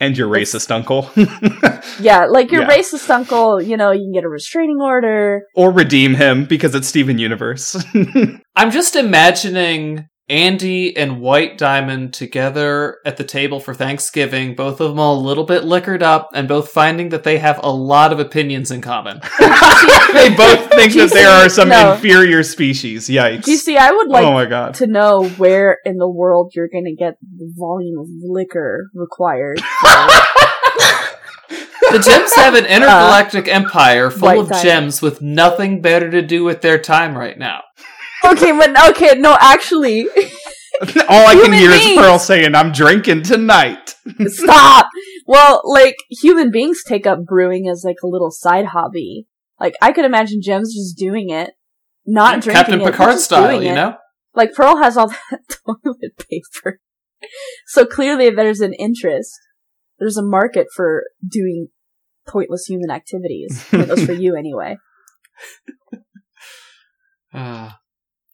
and 0.00 0.16
your 0.18 0.28
racist 0.28 0.70
uncle, 0.70 1.08
Yeah, 2.00 2.26
like 2.26 2.50
your 2.50 2.62
Yeah. 2.62 2.68
racist 2.76 3.08
uncle, 3.10 3.60
you 3.62 3.76
know, 3.76 3.90
you 3.92 4.00
can 4.00 4.12
get 4.12 4.24
a 4.24 4.28
restraining 4.28 4.80
order. 4.80 5.42
or 5.54 5.70
redeem 5.70 6.14
him 6.14 6.44
because 6.46 6.74
it's 6.74 6.88
Steven 6.88 7.18
Universe. 7.18 7.76
I'm 8.56 8.70
just 8.70 8.96
imagining 8.96 10.06
Andy 10.28 10.96
and 10.96 11.20
White 11.20 11.58
Diamond 11.58 12.14
together 12.14 12.98
at 13.04 13.18
the 13.18 13.24
table 13.24 13.60
for 13.60 13.74
Thanksgiving, 13.74 14.54
both 14.54 14.80
of 14.80 14.88
them 14.88 14.98
a 14.98 15.12
little 15.12 15.44
bit 15.44 15.64
liquored 15.64 16.02
up, 16.02 16.30
and 16.32 16.48
both 16.48 16.70
finding 16.70 17.10
that 17.10 17.24
they 17.24 17.36
have 17.38 17.60
a 17.62 17.70
lot 17.70 18.10
of 18.10 18.18
opinions 18.18 18.70
in 18.70 18.80
common. 18.80 19.20
they 19.38 20.34
both 20.34 20.70
think 20.70 20.94
you 20.94 21.06
that 21.06 21.10
there 21.12 21.28
are 21.28 21.50
some 21.50 21.68
no. 21.68 21.92
inferior 21.92 22.42
species. 22.42 23.08
Yikes! 23.08 23.44
See? 23.44 23.76
I 23.76 23.90
would 23.90 24.08
like 24.08 24.24
oh 24.24 24.32
my 24.32 24.46
god! 24.46 24.74
to 24.74 24.86
know 24.86 25.28
where 25.36 25.78
in 25.84 25.98
the 25.98 26.08
world 26.08 26.52
you're 26.54 26.68
going 26.68 26.86
to 26.86 26.94
get 26.94 27.18
the 27.20 27.52
volume 27.54 27.98
of 27.98 28.06
liquor 28.22 28.90
required. 28.94 29.60
The 31.92 32.00
gems 32.00 32.34
have 32.34 32.54
an 32.54 32.64
uh, 32.64 32.68
intergalactic 32.68 33.46
empire 33.46 34.10
full 34.10 34.40
of 34.40 34.48
Diamond. 34.48 34.64
gems 34.64 35.02
with 35.02 35.22
nothing 35.22 35.80
better 35.80 36.10
to 36.10 36.22
do 36.22 36.42
with 36.42 36.60
their 36.60 36.76
time 36.76 37.16
right 37.16 37.38
now. 37.38 37.60
Okay, 38.32 38.52
but 38.52 38.90
okay, 38.90 39.18
no, 39.18 39.36
actually, 39.40 40.08
All 41.08 41.26
I 41.26 41.34
can 41.34 41.52
hear 41.52 41.70
is. 41.70 41.96
Pearl 41.96 42.18
saying, 42.18 42.54
"I'm 42.54 42.72
drinking 42.72 43.22
tonight." 43.22 43.94
stop. 44.26 44.88
Well, 45.26 45.62
like 45.64 45.96
human 46.10 46.50
beings 46.50 46.82
take 46.86 47.06
up 47.06 47.24
brewing 47.24 47.68
as 47.68 47.82
like 47.84 47.96
a 48.02 48.08
little 48.08 48.30
side 48.30 48.66
hobby. 48.66 49.26
Like 49.60 49.74
I 49.80 49.92
could 49.92 50.04
imagine 50.04 50.40
Gems 50.42 50.74
just 50.74 50.98
doing 50.98 51.30
it, 51.30 51.50
not 52.06 52.42
drinking 52.42 52.52
Captain 52.54 52.80
it, 52.80 52.84
Picard 52.84 53.18
style, 53.20 53.62
you 53.62 53.70
it. 53.70 53.74
know? 53.74 53.96
Like 54.34 54.52
Pearl 54.52 54.78
has 54.78 54.96
all 54.96 55.08
that 55.30 55.40
toilet 55.64 56.16
paper, 56.18 56.80
so 57.68 57.86
clearly 57.86 58.30
there's 58.30 58.60
an 58.60 58.74
interest. 58.74 59.32
There's 60.00 60.16
a 60.16 60.24
market 60.24 60.66
for 60.74 61.04
doing 61.26 61.68
pointless 62.26 62.66
human 62.66 62.90
activities. 62.90 63.64
Pointless 63.70 64.04
for 64.04 64.12
you, 64.12 64.34
anyway. 64.34 64.76
Uh, 67.32 67.70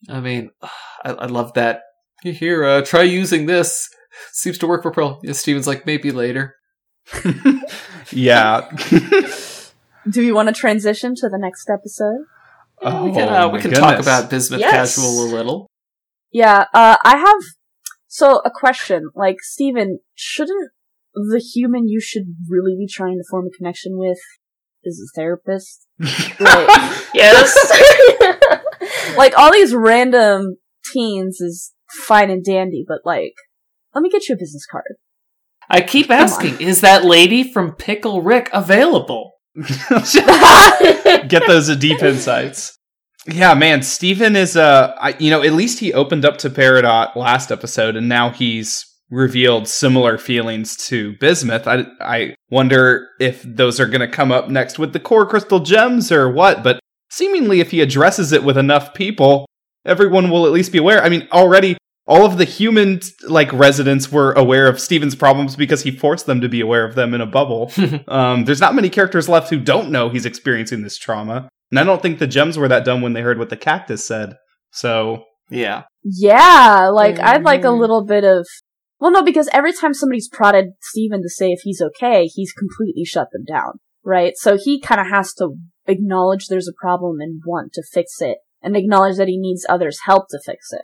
I 0.09 0.21
mean, 0.21 0.51
I, 1.05 1.13
I 1.13 1.27
love 1.27 1.55
that. 1.55 1.83
Here, 2.23 2.65
uh, 2.65 2.83
try 2.83 3.03
using 3.03 3.47
this. 3.47 3.89
Seems 4.33 4.59
to 4.59 4.67
work 4.67 4.83
for 4.83 4.91
Pearl. 4.91 5.21
Yeah, 5.23 5.33
Steven's 5.33 5.67
like, 5.67 5.87
maybe 5.87 6.11
later. 6.11 6.57
yeah. 8.11 8.69
Do 10.11 10.21
we 10.21 10.33
want 10.33 10.49
to 10.49 10.55
transition 10.55 11.15
to 11.17 11.29
the 11.29 11.39
next 11.39 11.71
episode? 11.71 12.25
oh, 12.83 13.05
we 13.05 13.13
can, 13.13 13.29
uh, 13.29 13.49
we 13.49 13.61
can 13.61 13.71
talk 13.73 13.99
about 14.01 14.31
Bismuth 14.31 14.61
Yes. 14.61 14.97
Casual 14.97 15.25
a 15.25 15.29
little. 15.35 15.67
Yeah, 16.33 16.67
uh, 16.73 16.97
I 17.05 17.17
have, 17.17 17.43
so 18.07 18.41
a 18.45 18.51
question, 18.51 19.11
like, 19.15 19.37
Steven, 19.41 20.01
shouldn't 20.15 20.71
the 21.15 21.39
human 21.39 21.89
you 21.89 22.01
should 22.01 22.37
really 22.49 22.77
be 22.77 22.87
trying 22.87 23.19
to 23.19 23.25
form 23.31 23.47
a 23.47 23.57
connection 23.57 23.99
with 23.99 24.19
is 24.85 25.01
a 25.01 25.19
therapist? 25.19 25.87
Like, 26.41 26.69
Yes. 27.13 27.55
Like 29.21 29.39
all 29.39 29.53
these 29.53 29.75
random 29.75 30.57
teens 30.93 31.41
is 31.41 31.73
fine 32.07 32.31
and 32.31 32.45
dandy, 32.45 32.85
but 32.87 33.01
like, 33.05 33.35
let 33.95 34.03
me 34.03 34.09
get 34.09 34.29
you 34.29 34.35
a 34.35 34.39
business 34.39 34.67
card. 34.67 34.97
I 35.69 35.83
keep 35.83 36.09
Come 36.09 36.17
on. 36.19 36.25
asking, 36.25 36.61
is 36.61 36.81
that 36.81 37.05
lady 37.05 37.53
from 37.53 37.73
Pickle 37.73 38.23
Rick 38.23 38.49
available? 38.53 39.35
Get 39.55 41.47
those 41.47 41.75
deep 41.77 42.03
insights. 42.03 42.77
Yeah, 43.27 43.55
man, 43.55 43.83
Steven 43.83 44.35
is 44.35 44.57
uh 44.57 44.95
I, 44.99 45.15
you 45.19 45.31
know, 45.31 45.43
at 45.43 45.53
least 45.53 45.79
he 45.81 45.93
opened 45.93 46.25
up 46.25 46.39
to 46.39 46.51
Peridot 46.51 47.15
last 47.15 47.53
episode 47.53 47.97
and 47.97 48.09
now 48.09 48.31
he's 48.31 48.87
revealed 49.11 49.69
similar 49.69 50.17
feelings 50.17 50.77
to 50.89 51.15
Bismuth. 51.19 51.67
I 51.67 51.85
I 52.01 52.35
wonder 52.51 53.09
if 53.21 53.43
those 53.43 53.79
are 53.79 53.87
going 53.87 54.01
to 54.01 54.09
come 54.09 54.33
up 54.33 54.49
next 54.49 54.79
with 54.79 54.93
the 54.95 55.01
core 55.01 55.27
crystal 55.27 55.61
gems 55.61 56.11
or 56.11 56.31
what, 56.31 56.63
but 56.63 56.81
seemingly 57.11 57.61
if 57.61 57.71
he 57.71 57.81
addresses 57.81 58.33
it 58.33 58.45
with 58.45 58.57
enough 58.59 58.95
people, 58.95 59.47
everyone 59.85 60.31
will 60.31 60.47
at 60.47 60.53
least 60.53 60.73
be 60.73 60.79
aware. 60.79 61.03
I 61.03 61.09
mean, 61.09 61.29
already 61.33 61.77
all 62.07 62.25
of 62.27 62.39
the 62.39 62.45
human 62.45 63.01
like 63.29 63.53
residents 63.53 64.11
were 64.11 64.33
aware 64.33 64.67
of 64.67 64.81
Steven's 64.81 65.15
problems 65.15 65.55
because 65.57 65.83
he 65.83 65.91
forced 65.91 66.27
them 66.27 66.41
to 66.41 66.49
be 66.49 66.61
aware 66.61 66.85
of 66.85 66.95
them 66.95 67.15
in 67.15 67.21
a 67.21 67.27
bubble. 67.27 67.71
um, 68.09 68.45
there's 68.45 68.61
not 68.61 68.75
many 68.75 68.89
characters 68.91 69.29
left 69.29 69.51
who 69.51 69.61
don't 69.61 69.91
know 69.91 70.09
he's 70.09 70.27
experiencing 70.27 70.83
this 70.83 70.99
trauma. 70.99 71.49
And 71.71 71.79
I 71.79 71.85
don't 71.85 72.03
think 72.03 72.19
the 72.19 72.27
gems 72.27 72.59
were 72.59 72.67
that 72.69 72.85
dumb 72.85 73.01
when 73.01 73.13
they 73.13 73.21
heard 73.23 73.39
what 73.39 73.49
the 73.51 73.57
cactus 73.57 74.05
said. 74.05 74.35
So 74.73 75.25
yeah. 75.51 75.83
Yeah, 76.05 76.89
like 76.93 77.19
I'd 77.19 77.43
like 77.45 77.63
a 77.65 77.69
Mhm. 77.69 77.79
little 77.81 78.05
bit 78.05 78.25
of. 78.25 78.47
Well, 78.99 79.11
no, 79.13 79.23
because 79.23 79.49
every 79.53 79.73
time 79.73 79.95
somebody's 79.95 80.29
prodded 80.29 80.73
Steven 80.83 81.23
to 81.23 81.29
say 81.29 81.51
if 81.53 81.61
he's 81.63 81.81
okay, 81.81 82.27
he's 82.27 82.53
completely 82.53 83.05
shut 83.05 83.29
them 83.33 83.45
down, 83.45 83.75
right? 84.05 84.33
So 84.37 84.59
he 84.63 84.81
kind 84.81 85.01
of 85.01 85.07
has 85.09 85.33
to 85.35 85.55
acknowledge 85.91 86.47
there's 86.47 86.69
a 86.69 86.81
problem 86.81 87.21
and 87.21 87.43
want 87.45 87.73
to 87.75 87.83
fix 87.83 88.21
it, 88.21 88.39
and 88.63 88.77
acknowledge 88.77 89.17
that 89.17 89.29
he 89.29 89.39
needs 89.39 89.67
others' 89.69 90.01
help 90.07 90.29
to 90.31 90.41
fix 90.45 90.73
it. 90.73 90.83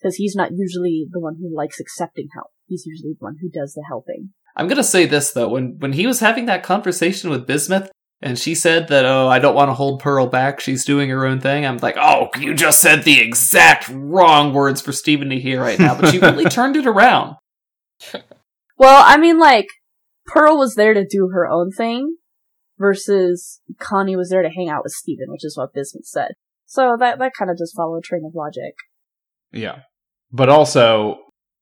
Because 0.00 0.16
he's 0.16 0.34
not 0.34 0.50
usually 0.54 1.06
the 1.10 1.20
one 1.20 1.36
who 1.40 1.54
likes 1.54 1.80
accepting 1.80 2.28
help. 2.34 2.48
He's 2.66 2.84
usually 2.86 3.12
the 3.12 3.24
one 3.24 3.36
who 3.40 3.48
does 3.48 3.74
the 3.74 3.84
helping. 3.88 4.30
I'm 4.56 4.68
gonna 4.68 4.84
say 4.84 5.06
this 5.06 5.32
though, 5.32 5.48
when 5.48 5.76
when 5.78 5.94
he 5.94 6.06
was 6.06 6.20
having 6.20 6.46
that 6.46 6.62
conversation 6.62 7.30
with 7.30 7.46
Bismuth, 7.46 7.90
and 8.22 8.38
she 8.38 8.54
said 8.54 8.88
that, 8.88 9.04
oh, 9.04 9.28
I 9.28 9.40
don't 9.40 9.56
want 9.56 9.68
to 9.70 9.74
hold 9.74 10.00
Pearl 10.00 10.28
back, 10.28 10.60
she's 10.60 10.84
doing 10.84 11.10
her 11.10 11.26
own 11.26 11.40
thing. 11.40 11.66
I'm 11.66 11.78
like, 11.78 11.96
oh, 11.98 12.28
you 12.38 12.54
just 12.54 12.80
said 12.80 13.02
the 13.02 13.20
exact 13.20 13.88
wrong 13.88 14.52
words 14.52 14.80
for 14.80 14.92
Steven 14.92 15.30
to 15.30 15.40
hear 15.40 15.60
right 15.60 15.78
now, 15.78 16.00
but 16.00 16.12
she 16.12 16.20
really 16.20 16.44
turned 16.50 16.76
it 16.76 16.86
around. 16.86 17.36
Well, 18.78 19.02
I 19.04 19.16
mean, 19.16 19.40
like, 19.40 19.66
Pearl 20.26 20.56
was 20.56 20.76
there 20.76 20.94
to 20.94 21.04
do 21.04 21.30
her 21.34 21.48
own 21.48 21.72
thing, 21.72 22.16
versus 22.82 23.60
Connie 23.78 24.16
was 24.16 24.28
there 24.28 24.42
to 24.42 24.50
hang 24.50 24.68
out 24.68 24.82
with 24.82 24.92
Steven, 24.92 25.26
which 25.28 25.44
is 25.44 25.56
what 25.56 25.72
Bismuth 25.72 26.06
said. 26.06 26.32
So 26.66 26.96
that, 26.98 27.18
that 27.20 27.32
kind 27.38 27.50
of 27.50 27.56
just 27.56 27.76
followed 27.76 27.98
a 27.98 28.02
train 28.02 28.24
of 28.26 28.34
logic. 28.34 28.74
yeah. 29.52 29.82
But 30.34 30.48
also 30.48 31.18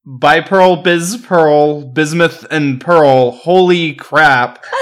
by 0.07 0.41
Pearl, 0.41 0.83
Biz 0.83 1.19
Pearl, 1.25 1.83
Bismuth 1.85 2.47
and 2.51 2.81
Pearl, 2.81 3.33
holy 3.33 3.95
crap. 3.95 4.65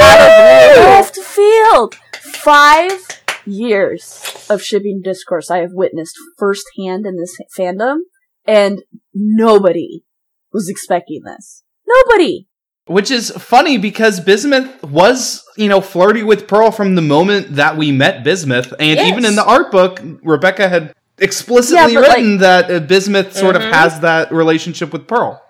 Left 0.00 1.16
field! 1.18 1.96
Five 2.14 3.22
years 3.44 4.46
of 4.48 4.62
shipping 4.62 5.00
discourse 5.02 5.50
I 5.50 5.58
have 5.58 5.72
witnessed 5.72 6.16
firsthand 6.38 7.04
in 7.04 7.16
this 7.16 7.36
fandom, 7.58 7.98
and 8.46 8.82
nobody 9.12 10.04
was 10.52 10.68
expecting 10.68 11.22
this. 11.24 11.64
Nobody! 11.86 12.46
Which 12.86 13.10
is 13.12 13.30
funny 13.30 13.78
because 13.78 14.18
Bismuth 14.20 14.82
was, 14.82 15.44
you 15.56 15.68
know, 15.68 15.80
flirty 15.80 16.24
with 16.24 16.48
Pearl 16.48 16.72
from 16.72 16.96
the 16.96 17.02
moment 17.02 17.54
that 17.54 17.76
we 17.76 17.92
met 17.92 18.24
Bismuth. 18.24 18.72
And 18.80 18.98
Yes. 18.98 19.08
even 19.08 19.24
in 19.24 19.36
the 19.36 19.44
art 19.44 19.70
book, 19.70 20.00
Rebecca 20.24 20.68
had 20.68 20.92
explicitly 21.18 21.92
Yeah, 21.94 22.00
but, 22.00 22.08
written 22.08 22.38
that 22.38 22.70
uh, 22.70 22.80
Bismuth 22.80 23.36
sort 23.36 23.54
of 23.54 23.62
Mhm. 23.62 23.72
has 23.72 24.00
that 24.00 24.32
relationship 24.32 24.92
with 24.92 25.06
Pearl. 25.06 25.40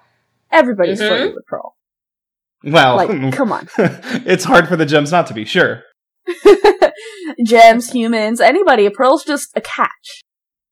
Everybody's 0.52 1.00
Mhm. 1.00 1.08
flirting 1.08 1.34
with 1.34 1.46
Pearl. 1.46 1.74
Well, 2.64 2.96
Like, 2.96 3.32
come 3.32 3.50
on. 3.50 3.66
it's 4.26 4.44
hard 4.44 4.68
for 4.68 4.76
the 4.76 4.84
gems 4.86 5.10
not 5.10 5.26
to 5.28 5.34
be, 5.34 5.46
sure. 5.46 5.82
Gems, 7.44 7.90
humans, 7.90 8.40
anybody. 8.40 8.88
Pearl's 8.90 9.24
just 9.24 9.50
a 9.56 9.60
catch. 9.60 10.22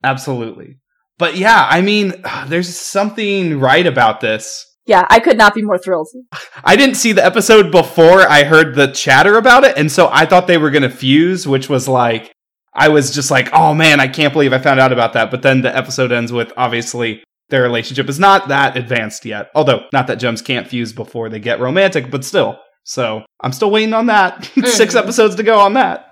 Absolutely. 0.05 0.77
But 1.19 1.37
yeah, 1.37 1.67
I 1.71 1.81
mean, 1.81 2.23
there's 2.49 2.75
something 2.77 3.59
right 3.59 3.87
about 3.87 4.21
this. 4.21 4.67
Yeah, 4.91 5.07
I 5.09 5.21
could 5.21 5.39
not 5.39 5.55
be 5.55 5.63
more 5.63 5.79
thrilled. 5.79 6.09
I 6.65 6.75
didn't 6.75 6.97
see 6.97 7.13
the 7.13 7.25
episode 7.25 7.71
before 7.71 8.23
I 8.29 8.43
heard 8.43 8.75
the 8.75 8.89
chatter 8.89 9.37
about 9.39 9.63
it, 9.63 9.79
and 9.79 9.91
so 9.91 10.09
I 10.13 10.27
thought 10.27 10.49
they 10.49 10.59
were 10.59 10.71
going 10.73 10.83
to 10.83 10.91
fuse, 10.91 11.47
which 11.47 11.69
was 11.69 11.87
like, 11.87 12.33
I 12.75 12.89
was 12.89 13.15
just 13.15 13.31
like, 13.31 13.49
oh 13.53 13.73
man, 13.73 14.01
I 14.01 14.09
can't 14.09 14.33
believe 14.33 14.53
I 14.53 14.59
found 14.59 14.81
out 14.81 14.93
about 14.93 15.13
that. 15.13 15.31
But 15.31 15.43
then 15.43 15.63
the 15.63 15.75
episode 15.77 16.11
ends 16.11 16.33
with 16.33 16.53
obviously 16.57 17.23
their 17.51 17.63
relationship 17.63 18.09
is 18.09 18.19
not 18.19 18.49
that 18.49 18.77
advanced 18.77 19.25
yet. 19.25 19.51
Although, 19.55 19.83
not 19.93 20.09
that 20.09 20.17
gems 20.17 20.43
can't 20.43 20.67
fuse 20.67 20.93
before 20.93 21.29
they 21.29 21.39
get 21.39 21.61
romantic, 21.61 22.11
but 22.11 22.25
still. 22.25 22.59
So 22.83 23.23
I'm 23.41 23.53
still 23.53 23.71
waiting 23.71 23.95
on 23.95 24.07
that. 24.07 24.45
Six 24.65 24.95
Mhm. 24.95 24.99
episodes 24.99 25.37
to 25.37 25.45
go 25.45 25.61
on 25.61 25.75
that. 25.75 26.07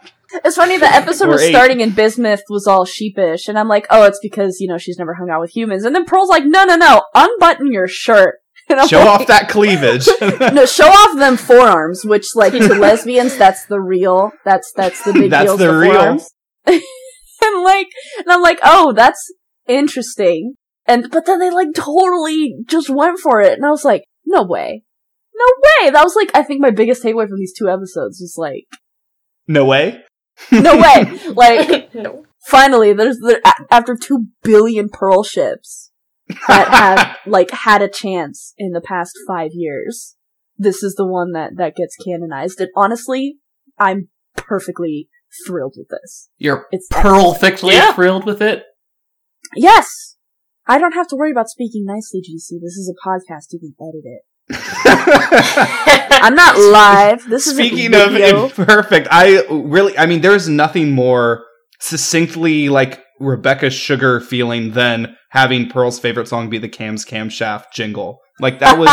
It's 0.44 0.56
funny, 0.56 0.76
the 0.76 0.86
episode 0.86 1.28
was 1.30 1.42
eight. 1.42 1.50
starting 1.52 1.80
and 1.82 1.96
Bismuth 1.96 2.42
was 2.50 2.66
all 2.66 2.84
sheepish, 2.84 3.48
and 3.48 3.58
I'm 3.58 3.66
like, 3.66 3.86
oh, 3.90 4.04
it's 4.04 4.20
because, 4.22 4.60
you 4.60 4.68
know, 4.68 4.76
she's 4.78 4.98
never 4.98 5.14
hung 5.14 5.30
out 5.30 5.40
with 5.40 5.50
humans. 5.50 5.84
And 5.84 5.94
then 5.96 6.04
Pearl's 6.04 6.28
like, 6.28 6.44
no, 6.44 6.64
no, 6.64 6.76
no, 6.76 7.02
unbutton 7.14 7.72
your 7.72 7.88
shirt. 7.88 8.34
And 8.78 8.88
Show 8.90 8.98
like, 8.98 9.08
off 9.20 9.26
that 9.28 9.48
cleavage. 9.48 10.06
no, 10.52 10.66
show 10.66 10.86
off 10.86 11.18
them 11.18 11.38
forearms, 11.38 12.04
which, 12.04 12.26
like, 12.34 12.52
to 12.52 12.74
lesbians, 12.74 13.36
that's 13.38 13.64
the 13.64 13.80
real, 13.80 14.30
that's, 14.44 14.72
that's 14.76 15.02
the 15.04 15.14
big 15.14 15.30
That's 15.30 15.46
deal. 15.46 15.54
is 15.54 15.58
the 15.58 15.74
real. 15.74 16.18
and 16.66 17.64
like, 17.64 17.86
and 18.18 18.26
I'm 18.28 18.42
like, 18.42 18.58
oh, 18.62 18.92
that's 18.92 19.32
interesting. 19.66 20.52
And, 20.86 21.10
but 21.10 21.24
then 21.24 21.38
they, 21.38 21.50
like, 21.50 21.68
totally 21.74 22.56
just 22.68 22.90
went 22.90 23.20
for 23.20 23.40
it. 23.40 23.54
And 23.54 23.64
I 23.64 23.70
was 23.70 23.84
like, 23.86 24.04
no 24.26 24.42
way. 24.42 24.84
No 25.34 25.44
way! 25.86 25.90
That 25.90 26.04
was, 26.04 26.14
like, 26.14 26.30
I 26.34 26.42
think 26.42 26.60
my 26.60 26.70
biggest 26.70 27.02
takeaway 27.02 27.26
from 27.28 27.38
these 27.38 27.54
two 27.56 27.70
episodes 27.70 28.20
was 28.20 28.34
like, 28.36 28.64
no 29.46 29.64
way. 29.64 30.02
no 30.52 30.76
way! 30.76 31.18
Like, 31.28 31.94
no. 31.94 32.26
finally, 32.46 32.92
there's 32.92 33.16
the, 33.16 33.40
a- 33.46 33.74
after 33.74 33.96
two 33.96 34.26
billion 34.42 34.88
Pearl 34.90 35.22
ships 35.22 35.87
that 36.48 36.68
have 36.72 37.16
like 37.26 37.50
had 37.50 37.82
a 37.82 37.88
chance 37.88 38.54
in 38.58 38.72
the 38.72 38.80
past 38.80 39.16
five 39.26 39.50
years, 39.54 40.16
this 40.56 40.82
is 40.82 40.94
the 40.96 41.06
one 41.06 41.32
that 41.32 41.56
that 41.56 41.76
gets 41.76 41.96
canonized. 42.04 42.60
And 42.60 42.70
honestly, 42.76 43.38
I'm 43.78 44.08
perfectly 44.36 45.08
thrilled 45.46 45.74
with 45.76 45.88
this. 45.88 46.28
You're 46.38 46.66
It's 46.70 46.88
perfectly 46.90 47.74
Yeah. 47.74 47.92
thrilled 47.92 48.24
with 48.24 48.40
it. 48.42 48.64
Yes, 49.56 50.16
I 50.66 50.78
don't 50.78 50.92
have 50.92 51.08
to 51.08 51.16
worry 51.16 51.30
about 51.30 51.48
speaking 51.48 51.84
nicely, 51.86 52.20
GC. 52.20 52.58
This 52.60 52.76
is 52.76 52.92
a 52.92 53.08
podcast. 53.08 53.46
You 53.52 53.60
can 53.60 53.74
edit 53.80 54.04
it. 54.04 54.22
I'm 56.22 56.34
not 56.34 56.58
live. 56.58 57.28
This 57.28 57.46
is 57.46 57.54
Speaking 57.54 57.94
of 57.94 58.14
imperfect, 58.14 59.08
I 59.10 59.44
really, 59.50 59.96
I 59.96 60.06
mean, 60.06 60.20
there's 60.20 60.48
nothing 60.48 60.92
more 60.92 61.44
succinctly 61.80 62.68
like 62.68 63.02
Rebecca 63.20 63.70
Sugar 63.70 64.20
feeling 64.20 64.72
than 64.72 65.16
having 65.30 65.68
Pearl's 65.68 65.98
favorite 65.98 66.28
song 66.28 66.48
be 66.48 66.58
the 66.58 66.68
Cam's 66.68 67.04
Camshaft 67.04 67.72
jingle. 67.72 68.20
Like 68.40 68.60
that 68.60 68.78
was 68.78 68.88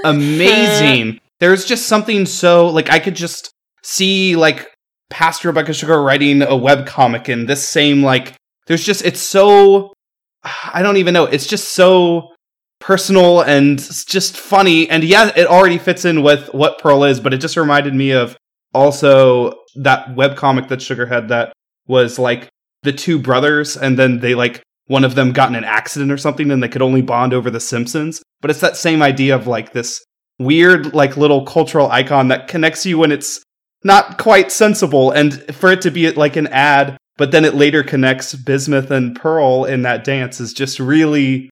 amazing. 0.04 1.20
There's 1.40 1.64
just 1.64 1.86
something 1.86 2.26
so 2.26 2.68
like 2.68 2.90
I 2.90 2.98
could 2.98 3.14
just 3.14 3.52
see 3.82 4.36
like 4.36 4.68
past 5.10 5.44
Rebecca 5.44 5.72
Sugar 5.72 6.02
writing 6.02 6.42
a 6.42 6.56
web 6.56 6.86
comic 6.86 7.28
and 7.28 7.48
this 7.48 7.66
same 7.66 8.02
like 8.02 8.34
there's 8.66 8.84
just 8.84 9.04
it's 9.04 9.20
so 9.20 9.92
I 10.72 10.82
don't 10.82 10.96
even 10.96 11.14
know. 11.14 11.24
It's 11.24 11.46
just 11.46 11.72
so 11.72 12.30
personal 12.80 13.40
and 13.42 13.78
it's 13.78 14.04
just 14.04 14.36
funny. 14.36 14.88
And 14.88 15.04
yeah, 15.04 15.32
it 15.36 15.46
already 15.46 15.78
fits 15.78 16.04
in 16.04 16.22
with 16.22 16.52
what 16.54 16.78
Pearl 16.78 17.04
is, 17.04 17.20
but 17.20 17.34
it 17.34 17.38
just 17.38 17.56
reminded 17.56 17.94
me 17.94 18.12
of 18.12 18.36
also 18.74 19.52
that 19.76 20.08
webcomic 20.14 20.68
that 20.68 20.82
Sugar 20.82 21.06
had 21.06 21.28
that 21.28 21.52
was 21.86 22.18
like 22.18 22.48
the 22.88 22.96
two 22.96 23.18
brothers 23.18 23.76
and 23.76 23.98
then 23.98 24.20
they 24.20 24.34
like 24.34 24.62
one 24.86 25.04
of 25.04 25.14
them 25.14 25.32
got 25.32 25.50
in 25.50 25.54
an 25.54 25.64
accident 25.64 26.10
or 26.10 26.16
something 26.16 26.50
and 26.50 26.62
they 26.62 26.68
could 26.68 26.80
only 26.80 27.02
bond 27.02 27.34
over 27.34 27.50
the 27.50 27.60
Simpsons. 27.60 28.22
But 28.40 28.50
it's 28.50 28.60
that 28.60 28.76
same 28.76 29.02
idea 29.02 29.34
of 29.36 29.46
like 29.46 29.72
this 29.72 30.02
weird 30.38 30.94
like 30.94 31.18
little 31.18 31.44
cultural 31.44 31.90
icon 31.90 32.28
that 32.28 32.48
connects 32.48 32.86
you 32.86 32.96
when 32.96 33.12
it's 33.12 33.42
not 33.84 34.18
quite 34.18 34.50
sensible 34.50 35.10
and 35.10 35.34
for 35.54 35.70
it 35.70 35.82
to 35.82 35.90
be 35.90 36.10
like 36.12 36.36
an 36.36 36.46
ad 36.48 36.96
but 37.16 37.32
then 37.32 37.44
it 37.44 37.54
later 37.54 37.82
connects 37.82 38.34
Bismuth 38.34 38.90
and 38.90 39.14
Pearl 39.14 39.64
in 39.64 39.82
that 39.82 40.04
dance 40.04 40.40
is 40.40 40.52
just 40.52 40.78
really 40.78 41.50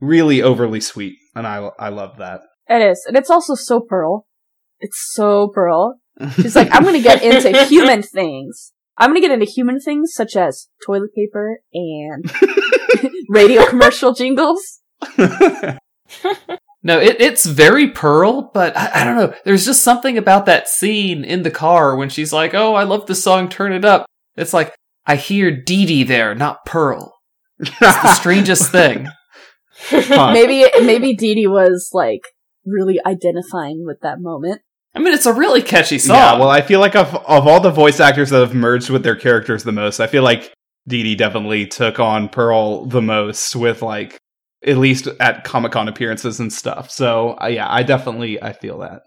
really 0.00 0.42
overly 0.42 0.80
sweet 0.80 1.16
and 1.34 1.46
I 1.46 1.70
I 1.78 1.88
love 1.88 2.18
that. 2.18 2.40
It 2.68 2.82
is, 2.82 3.04
and 3.06 3.16
it's 3.16 3.30
also 3.30 3.54
so 3.54 3.80
Pearl. 3.80 4.26
It's 4.80 5.10
so 5.12 5.48
Pearl. 5.54 5.98
She's 6.36 6.56
like, 6.56 6.68
I'm 6.72 6.84
gonna 6.84 7.00
get 7.00 7.22
into 7.22 7.64
human 7.68 8.02
things. 8.02 8.72
I'm 8.96 9.10
gonna 9.10 9.20
get 9.20 9.30
into 9.30 9.46
human 9.46 9.80
things 9.80 10.12
such 10.14 10.36
as 10.36 10.68
toilet 10.86 11.14
paper 11.14 11.60
and 11.72 12.30
radio 13.28 13.66
commercial 13.66 14.14
jingles. 14.14 14.80
No, 16.86 17.00
it, 17.00 17.18
it's 17.18 17.46
very 17.46 17.88
Pearl, 17.88 18.50
but 18.52 18.76
I, 18.76 19.00
I 19.00 19.04
don't 19.04 19.16
know. 19.16 19.34
There's 19.46 19.64
just 19.64 19.82
something 19.82 20.18
about 20.18 20.44
that 20.46 20.68
scene 20.68 21.24
in 21.24 21.42
the 21.42 21.50
car 21.50 21.96
when 21.96 22.10
she's 22.10 22.30
like, 22.30 22.52
"Oh, 22.52 22.74
I 22.74 22.82
love 22.82 23.06
the 23.06 23.14
song, 23.14 23.48
turn 23.48 23.72
it 23.72 23.86
up." 23.86 24.04
It's 24.36 24.52
like 24.52 24.74
I 25.06 25.16
hear 25.16 25.50
Deedee 25.50 26.06
there, 26.06 26.34
not 26.34 26.66
Pearl. 26.66 27.14
It's 27.58 27.70
the 27.78 28.14
strangest 28.14 28.70
thing. 28.70 29.08
Huh. 29.88 30.32
Maybe 30.32 30.66
maybe 30.84 31.16
Deedee 31.16 31.50
was 31.50 31.88
like 31.94 32.20
really 32.66 33.00
identifying 33.06 33.84
with 33.86 34.00
that 34.02 34.20
moment. 34.20 34.60
I 34.94 35.00
mean, 35.00 35.12
it's 35.12 35.26
a 35.26 35.32
really 35.32 35.62
catchy 35.62 35.98
song. 35.98 36.16
Yeah, 36.16 36.38
well, 36.38 36.50
I 36.50 36.62
feel 36.62 36.80
like 36.80 36.94
of 36.94 37.14
of 37.14 37.46
all 37.46 37.60
the 37.60 37.70
voice 37.70 38.00
actors 38.00 38.30
that 38.30 38.40
have 38.40 38.54
merged 38.54 38.90
with 38.90 39.02
their 39.02 39.16
characters 39.16 39.64
the 39.64 39.72
most, 39.72 40.00
I 40.00 40.06
feel 40.06 40.22
like 40.22 40.52
Deedee 40.88 41.16
definitely 41.16 41.66
took 41.66 41.98
on 41.98 42.28
Pearl 42.28 42.86
the 42.86 43.02
most 43.02 43.56
with 43.56 43.82
like 43.82 44.18
at 44.64 44.76
least 44.76 45.08
at 45.20 45.44
Comic 45.44 45.72
Con 45.72 45.88
appearances 45.88 46.40
and 46.40 46.52
stuff. 46.52 46.90
So 46.90 47.36
uh, 47.42 47.46
yeah, 47.46 47.66
I 47.68 47.82
definitely 47.82 48.40
I 48.42 48.52
feel 48.52 48.78
that. 48.78 49.02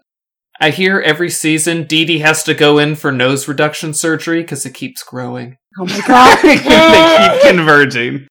I 0.60 0.70
hear 0.70 1.00
every 1.00 1.30
season 1.30 1.84
Deedee 1.84 2.20
has 2.20 2.42
to 2.44 2.54
go 2.54 2.78
in 2.78 2.96
for 2.96 3.12
nose 3.12 3.46
reduction 3.46 3.94
surgery 3.94 4.42
because 4.42 4.66
it 4.66 4.74
keeps 4.74 5.02
growing. 5.02 5.56
Oh 5.78 5.86
my 5.86 6.00
god. 6.06 6.38
they 6.42 6.58
keep 6.58 7.48
converging. 7.48 8.26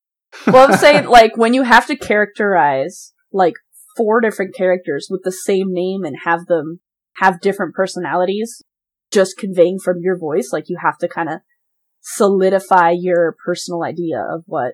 well, 0.46 0.70
I'm 0.70 0.78
saying 0.78 1.06
like 1.06 1.38
when 1.38 1.54
you 1.54 1.64
have 1.64 1.88
to 1.88 1.96
characterize 1.96 3.14
like 3.32 3.54
four 3.96 4.22
different 4.22 4.54
characters 4.54 5.08
with 5.10 5.22
the 5.24 5.32
same 5.32 5.74
name 5.74 6.04
and 6.04 6.18
have 6.26 6.46
them 6.46 6.82
have 7.18 7.42
different 7.42 7.74
personalities, 7.76 8.62
just 9.12 9.38
conveying 9.38 9.80
from 9.84 9.98
your 10.02 10.18
voice, 10.18 10.50
like 10.52 10.66
you 10.68 10.78
have 10.82 10.98
to 11.00 11.08
kind 11.08 11.30
of 11.30 11.40
solidify 12.02 12.92
your 12.92 13.36
personal 13.46 13.84
idea 13.84 14.20
of 14.20 14.44
what 14.46 14.74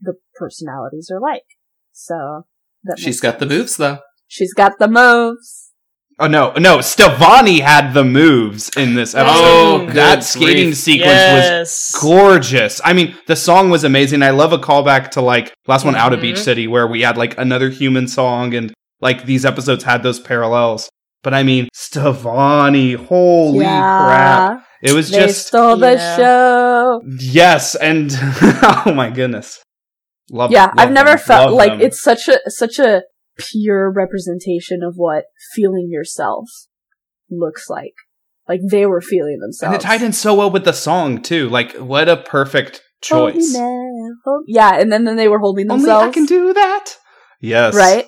the 0.00 0.14
personalities 0.34 1.10
are 1.12 1.20
like. 1.20 1.44
So 1.92 2.46
that 2.84 2.98
She's 2.98 3.06
makes 3.16 3.20
got 3.20 3.38
the 3.38 3.46
moves 3.46 3.76
though. 3.76 3.98
She's 4.28 4.54
got 4.54 4.78
the 4.78 4.88
moves. 4.88 5.70
Oh 6.18 6.26
no, 6.26 6.52
no, 6.52 6.78
Stevonnie 6.78 7.60
had 7.60 7.94
the 7.94 8.04
moves 8.04 8.70
in 8.76 8.94
this 8.94 9.14
episode. 9.14 9.34
Oh, 9.34 9.86
that 9.94 10.22
skating 10.22 10.66
grief. 10.68 10.76
sequence 10.76 11.10
was 11.10 11.96
gorgeous. 12.00 12.80
I 12.84 12.92
mean, 12.92 13.16
the 13.26 13.34
song 13.34 13.70
was 13.70 13.82
amazing. 13.82 14.22
I 14.22 14.30
love 14.30 14.52
a 14.52 14.58
callback 14.58 15.10
to 15.12 15.20
like 15.22 15.52
last 15.66 15.84
one 15.84 15.96
out 15.96 16.12
of 16.12 16.20
Beach 16.20 16.36
Mhm. 16.36 16.44
City 16.44 16.66
where 16.68 16.86
we 16.86 17.00
had 17.00 17.16
like 17.16 17.36
another 17.38 17.70
human 17.70 18.06
song 18.08 18.54
and 18.54 18.72
like 19.00 19.24
these 19.24 19.44
episodes 19.44 19.84
had 19.84 20.02
those 20.02 20.20
parallels. 20.20 20.88
But 21.22 21.34
I 21.34 21.42
mean, 21.42 21.68
Stevonnie, 21.74 22.96
holy 22.96 23.60
crap. 23.64 24.64
It 24.82 24.92
was 24.92 25.10
They 25.10 25.18
just 25.20 25.46
stole 25.46 25.76
the 25.76 25.92
Yeah. 25.92 26.16
show. 26.16 27.00
yes 27.06 27.74
and 27.76 28.10
oh 28.20 28.92
my 28.94 29.10
goodness. 29.10 29.62
Love 30.30 30.50
yeah, 30.50 30.66
love 30.66 30.74
I've 30.78 30.92
never 30.92 31.10
them. 31.10 31.18
felt 31.18 31.50
Love 31.50 31.58
like 31.58 31.72
them. 31.72 31.80
it's 31.82 32.02
such 32.02 32.28
a 32.28 32.38
such 32.50 32.78
a 32.78 33.02
pure 33.38 33.90
representation 33.92 34.82
of 34.82 34.94
what 34.96 35.24
feeling 35.54 35.88
yourself 35.90 36.48
looks 37.30 37.68
like. 37.70 37.94
Like 38.48 38.60
they 38.70 38.86
were 38.86 39.00
feeling 39.00 39.38
themselves. 39.40 39.74
and 39.74 39.82
it 39.82 39.86
tied 39.86 40.02
in 40.02 40.12
so 40.12 40.34
well 40.34 40.50
with 40.50 40.64
the 40.64 40.72
song 40.72 41.22
too. 41.22 41.48
Like 41.48 41.76
what 41.76 42.08
a 42.08 42.16
perfect 42.16 42.82
oh, 43.12 43.30
choice. 43.30 43.54
now, 43.54 44.08
hold- 44.24 44.44
Yeah, 44.48 44.74
and 44.74 44.90
then, 44.90 45.04
then 45.04 45.16
they 45.16 45.28
were 45.28 45.38
holding 45.38 45.68
themselves. 45.68 45.88
Only 45.88 46.04
themselves. 46.06 46.16
I 46.16 46.18
can 46.18 46.26
do 46.26 46.52
that. 46.54 46.96
Yes. 47.40 47.74
right? 47.74 48.06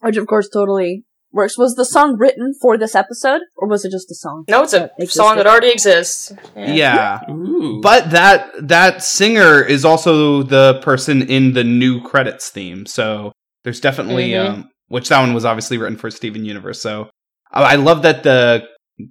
Which 0.00 0.16
of 0.16 0.26
course 0.26 0.48
totally 0.48 1.04
works. 1.36 1.56
Was 1.58 1.74
the 1.76 1.84
song 1.84 2.16
written 2.18 2.54
for 2.60 2.76
this 2.76 2.94
episode, 2.94 3.42
or 3.56 3.68
was 3.68 3.84
it 3.84 3.90
just 3.92 4.10
a 4.10 4.14
song? 4.14 4.44
No, 4.48 4.62
it's 4.64 4.72
a 4.72 4.90
Existed. 4.98 5.10
song 5.22 5.36
that 5.36 5.46
already 5.46 5.70
exists. 5.70 6.32
Yeah. 6.56 7.20
Ooh. 7.30 7.80
But 7.82 8.10
that 8.10 8.50
that 8.68 9.02
singer 9.02 9.62
is 9.62 9.84
also 9.84 10.42
the 10.42 10.80
person 10.82 11.22
in 11.22 11.52
the 11.52 11.62
new 11.64 12.00
credits 12.02 12.48
theme. 12.50 12.86
So 12.86 13.32
there's 13.64 13.80
definitely 13.80 14.30
Mhm. 14.30 14.48
um 14.48 14.70
which 14.88 15.08
that 15.08 15.20
one 15.20 15.34
was 15.34 15.44
obviously 15.44 15.78
written 15.78 15.98
for 15.98 16.10
Steven 16.10 16.44
Universe. 16.44 16.80
So 16.80 17.08
I 17.52 17.62
I 17.62 17.74
love 17.76 18.02
that 18.02 18.22
the 18.22 18.64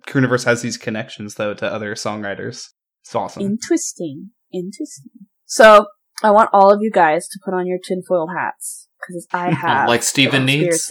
Crewniverse 0.07 0.45
has 0.45 0.61
these 0.63 0.77
connections 0.77 1.35
though 1.35 1.53
to 1.53 1.65
other 1.71 1.93
songwriters. 1.95 2.69
It's 3.03 3.13
awesome. 3.13 3.43
Interesting, 3.43 4.31
interesting. 4.51 5.11
So 5.45 5.85
I 6.23 6.31
want 6.31 6.49
all 6.53 6.73
of 6.73 6.79
you 6.81 6.89
guys 6.91 7.27
to 7.27 7.39
put 7.45 7.53
on 7.53 7.67
your 7.67 7.77
tinfoil 7.85 8.27
hats 8.35 8.87
because 8.99 9.27
I 9.33 9.51
have 9.63 9.87
like 9.87 10.01
Steven 10.01 10.45
needs. 10.45 10.89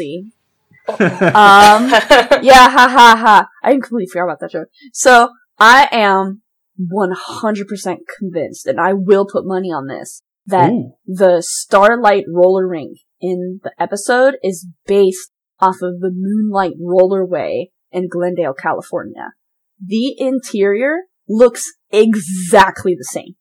Um, 1.34 1.88
yeah, 2.42 2.68
ha 2.68 2.88
ha 2.88 3.16
ha. 3.16 3.48
I 3.62 3.72
completely 3.72 4.06
forgot 4.12 4.24
about 4.24 4.40
that 4.40 4.50
joke. 4.50 4.68
So 4.92 5.30
I 5.58 5.88
am 5.90 6.42
100% 6.80 7.96
convinced, 8.18 8.66
and 8.66 8.80
I 8.80 8.92
will 8.92 9.26
put 9.26 9.46
money 9.46 9.68
on 9.68 9.86
this, 9.86 10.22
that 10.46 10.70
the 11.06 11.42
Starlight 11.42 12.24
roller 12.28 12.68
rink 12.68 12.98
in 13.20 13.60
the 13.62 13.72
episode 13.78 14.36
is 14.42 14.66
based 14.86 15.30
off 15.60 15.76
of 15.82 16.00
the 16.00 16.12
Moonlight 16.14 16.74
Rollerway 16.80 17.66
in 17.90 18.08
Glendale, 18.08 18.54
California. 18.54 19.32
The 19.84 20.14
interior 20.18 21.04
looks 21.28 21.64
exactly 21.90 22.94
the 22.94 23.08
same. 23.10 23.36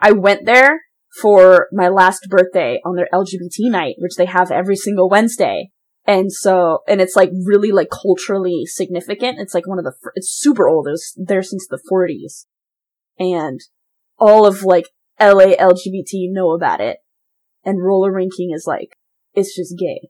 I 0.00 0.12
went 0.12 0.46
there 0.46 0.82
for 1.20 1.68
my 1.72 1.88
last 1.88 2.26
birthday 2.28 2.78
on 2.84 2.96
their 2.96 3.08
LGBT 3.12 3.70
night, 3.70 3.96
which 3.98 4.16
they 4.16 4.26
have 4.26 4.50
every 4.50 4.76
single 4.76 5.08
Wednesday. 5.08 5.70
And 6.06 6.32
so, 6.32 6.80
and 6.86 7.00
it's 7.00 7.16
like 7.16 7.30
really 7.44 7.72
like 7.72 7.88
culturally 7.90 8.62
significant. 8.66 9.38
It's 9.40 9.54
like 9.54 9.66
one 9.66 9.78
of 9.78 9.84
the, 9.84 9.92
it's 10.14 10.30
super 10.30 10.68
old. 10.68 10.86
It 10.86 10.92
was 10.92 11.12
there 11.16 11.42
since 11.42 11.66
the 11.68 11.80
40s. 11.90 12.46
And 13.18 13.60
all 14.18 14.46
of 14.46 14.62
like 14.62 14.86
LA 15.20 15.56
LGBT 15.56 16.30
know 16.30 16.52
about 16.52 16.80
it. 16.80 16.98
And 17.64 17.82
roller 17.84 18.12
rinking 18.12 18.52
is 18.54 18.64
like, 18.66 18.96
it's 19.34 19.56
just 19.56 19.74
gay. 19.78 20.08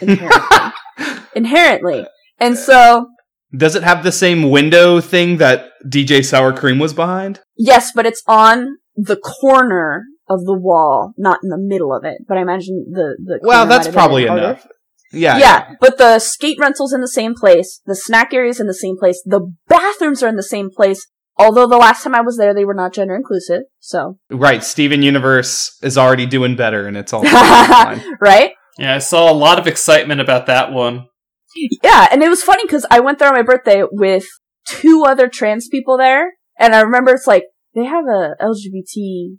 Inherently. 0.00 0.72
Inherently. 1.36 2.06
And 2.40 2.58
so, 2.58 3.06
Does 3.56 3.76
it 3.76 3.84
have 3.84 4.02
the 4.02 4.10
same 4.12 4.50
window 4.50 5.00
thing 5.00 5.36
that 5.36 5.70
DJ 5.86 6.24
Sour 6.24 6.52
Cream 6.52 6.78
was 6.78 6.92
behind? 6.92 7.40
yes, 7.56 7.92
but 7.94 8.04
it's 8.04 8.22
on 8.26 8.78
the 8.96 9.16
corner 9.16 10.04
of 10.28 10.44
the 10.44 10.58
wall, 10.58 11.12
not 11.16 11.38
in 11.44 11.50
the 11.50 11.58
middle 11.58 11.94
of 11.94 12.04
it. 12.04 12.18
But 12.26 12.38
I 12.38 12.42
imagine 12.42 12.86
the, 12.90 13.16
the 13.22 13.38
Well, 13.42 13.66
that's 13.66 13.68
might 13.68 13.84
have 13.84 13.84
been 13.84 13.92
probably 13.94 14.26
enough. 14.26 14.66
Yeah. 15.12 15.38
yeah, 15.38 15.74
but 15.80 15.98
the 15.98 16.18
skate 16.18 16.58
rental's 16.60 16.92
in 16.92 17.00
the 17.00 17.08
same 17.08 17.34
place, 17.34 17.80
the 17.86 17.94
snack 17.94 18.34
area's 18.34 18.60
in 18.60 18.66
the 18.66 18.74
same 18.74 18.96
place, 18.98 19.22
the 19.24 19.52
bathrooms 19.68 20.22
are 20.22 20.28
in 20.28 20.36
the 20.36 20.42
same 20.42 20.70
place. 20.70 21.06
Although 21.38 21.66
the 21.68 21.76
last 21.76 22.02
time 22.02 22.14
I 22.14 22.22
was 22.22 22.38
there, 22.38 22.54
they 22.54 22.64
were 22.64 22.74
not 22.74 22.94
gender 22.94 23.14
inclusive, 23.14 23.62
so 23.78 24.18
Right. 24.30 24.64
Steven 24.64 25.02
Universe 25.02 25.78
is 25.82 25.98
already 25.98 26.24
doing 26.26 26.56
better 26.56 26.86
and 26.86 26.96
it's 26.96 27.12
all 27.12 27.24
fine. 27.26 28.02
right? 28.20 28.52
Yeah, 28.78 28.94
I 28.94 28.98
saw 28.98 29.30
a 29.30 29.34
lot 29.34 29.58
of 29.58 29.66
excitement 29.66 30.20
about 30.20 30.46
that 30.46 30.72
one. 30.72 31.06
Yeah, 31.82 32.08
and 32.10 32.22
it 32.22 32.28
was 32.28 32.42
funny 32.42 32.64
because 32.64 32.84
I 32.90 33.00
went 33.00 33.18
there 33.18 33.28
on 33.28 33.34
my 33.34 33.42
birthday 33.42 33.82
with 33.90 34.26
two 34.68 35.04
other 35.06 35.28
trans 35.28 35.68
people 35.68 35.96
there, 35.96 36.32
and 36.58 36.74
I 36.74 36.80
remember 36.80 37.12
it's 37.12 37.26
like 37.26 37.44
they 37.74 37.84
have 37.84 38.04
a 38.06 38.34
LGBT 38.42 39.36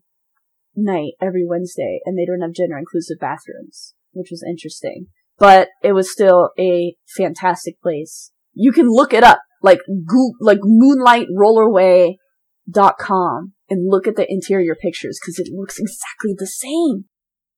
night 0.76 1.14
every 1.22 1.46
Wednesday, 1.46 2.00
and 2.06 2.18
they 2.18 2.26
don't 2.26 2.42
have 2.42 2.54
gender 2.56 2.78
inclusive 2.78 3.18
bathrooms, 3.20 3.94
which 4.14 4.30
was 4.32 4.44
interesting. 4.48 5.08
But 5.40 5.70
it 5.84 5.94
was 5.94 6.12
still 6.12 6.50
a 6.60 6.96
fantastic 7.16 7.80
place. 7.82 8.32
You 8.54 8.72
can 8.72 8.90
look 8.90 9.14
it 9.14 9.24
up, 9.24 9.40
like 9.62 9.80
go- 10.06 10.34
like 10.40 10.60
moonlightrollerway.com 10.60 13.54
and 13.70 13.90
look 13.90 14.08
at 14.08 14.16
the 14.16 14.32
interior 14.32 14.76
pictures 14.76 15.20
because 15.22 15.40
it 15.40 15.54
looks 15.54 15.78
exactly 15.78 16.34
the 16.36 16.48
same. 16.48 17.06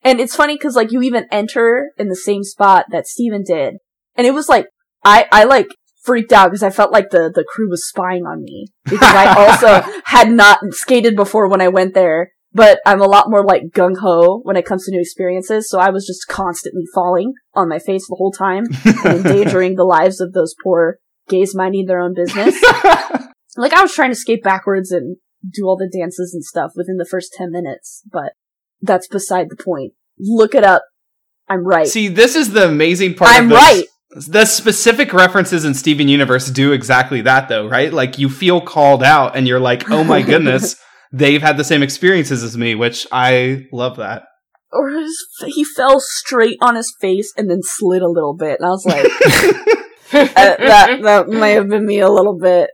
And 0.03 0.19
it's 0.19 0.35
funny 0.35 0.55
because 0.55 0.75
like 0.75 0.91
you 0.91 1.01
even 1.01 1.25
enter 1.31 1.91
in 1.97 2.09
the 2.09 2.15
same 2.15 2.43
spot 2.43 2.85
that 2.91 3.07
Steven 3.07 3.43
did, 3.43 3.75
and 4.15 4.25
it 4.25 4.33
was 4.33 4.49
like 4.49 4.67
I 5.03 5.27
I 5.31 5.43
like 5.43 5.67
freaked 6.03 6.31
out 6.31 6.47
because 6.47 6.63
I 6.63 6.69
felt 6.69 6.91
like 6.91 7.09
the 7.09 7.31
the 7.33 7.45
crew 7.47 7.69
was 7.69 7.87
spying 7.87 8.25
on 8.25 8.43
me 8.43 8.67
because 8.85 9.13
I 9.13 9.35
also 9.45 10.01
had 10.05 10.31
not 10.31 10.59
skated 10.71 11.15
before 11.15 11.49
when 11.49 11.61
I 11.61 11.67
went 11.67 11.93
there. 11.93 12.31
But 12.51 12.79
I'm 12.85 13.01
a 13.01 13.07
lot 13.07 13.29
more 13.29 13.43
like 13.43 13.63
gung 13.75 13.97
ho 14.01 14.39
when 14.43 14.55
it 14.55 14.65
comes 14.65 14.85
to 14.85 14.91
new 14.91 15.01
experiences, 15.01 15.69
so 15.69 15.79
I 15.79 15.91
was 15.91 16.07
just 16.07 16.27
constantly 16.27 16.83
falling 16.93 17.33
on 17.53 17.69
my 17.69 17.77
face 17.77 18.07
the 18.07 18.15
whole 18.15 18.31
time 18.31 18.65
and 19.05 19.05
endangering 19.25 19.75
the 19.75 19.83
lives 19.83 20.19
of 20.19 20.33
those 20.33 20.55
poor 20.63 20.97
gays 21.27 21.53
minding 21.55 21.85
their 21.85 21.99
own 21.99 22.15
business. 22.15 22.59
like 23.57 23.73
I 23.73 23.81
was 23.81 23.93
trying 23.93 24.09
to 24.09 24.15
skate 24.15 24.43
backwards 24.43 24.91
and 24.91 25.17
do 25.53 25.65
all 25.65 25.77
the 25.77 25.89
dances 25.95 26.33
and 26.33 26.43
stuff 26.43 26.71
within 26.75 26.97
the 26.97 27.07
first 27.09 27.33
10 27.37 27.51
minutes, 27.51 28.01
but 28.11 28.33
that's 28.81 29.07
beside 29.07 29.49
the 29.49 29.61
point. 29.61 29.93
Look 30.17 30.55
it 30.55 30.63
up. 30.63 30.83
I'm 31.47 31.65
right. 31.65 31.87
See, 31.87 32.07
this 32.07 32.35
is 32.35 32.51
the 32.51 32.67
amazing 32.67 33.15
part. 33.15 33.31
I'm 33.31 33.45
of 33.45 33.49
this. 33.51 33.57
right. 33.59 33.85
The 34.31 34.45
specific 34.45 35.13
references 35.13 35.65
in 35.65 35.75
Steven 35.75 36.07
Universe 36.07 36.49
do 36.49 36.71
exactly 36.71 37.21
that, 37.21 37.47
though, 37.47 37.67
right? 37.67 37.93
Like 37.93 38.17
you 38.17 38.27
feel 38.27 38.59
called 38.59 39.03
out, 39.03 39.35
and 39.35 39.47
you're 39.47 39.59
like, 39.59 39.89
"Oh 39.91 40.03
my 40.03 40.21
goodness, 40.23 40.75
they've 41.11 41.41
had 41.41 41.57
the 41.57 41.63
same 41.63 41.83
experiences 41.83 42.43
as 42.43 42.57
me," 42.57 42.75
which 42.75 43.07
I 43.11 43.67
love 43.71 43.97
that. 43.97 44.23
or 44.71 44.89
his, 44.89 45.15
he 45.47 45.63
fell 45.63 45.99
straight 45.99 46.57
on 46.61 46.75
his 46.75 46.93
face 47.01 47.33
and 47.35 47.49
then 47.49 47.61
slid 47.63 48.01
a 48.01 48.09
little 48.09 48.35
bit, 48.35 48.59
and 48.59 48.65
I 48.65 48.69
was 48.69 48.85
like, 48.85 49.05
uh, 50.13 50.55
that 50.57 50.99
that 51.01 51.27
may 51.27 51.53
have 51.53 51.69
been 51.69 51.85
me 51.85 51.99
a 51.99 52.09
little 52.09 52.37
bit. 52.37 52.69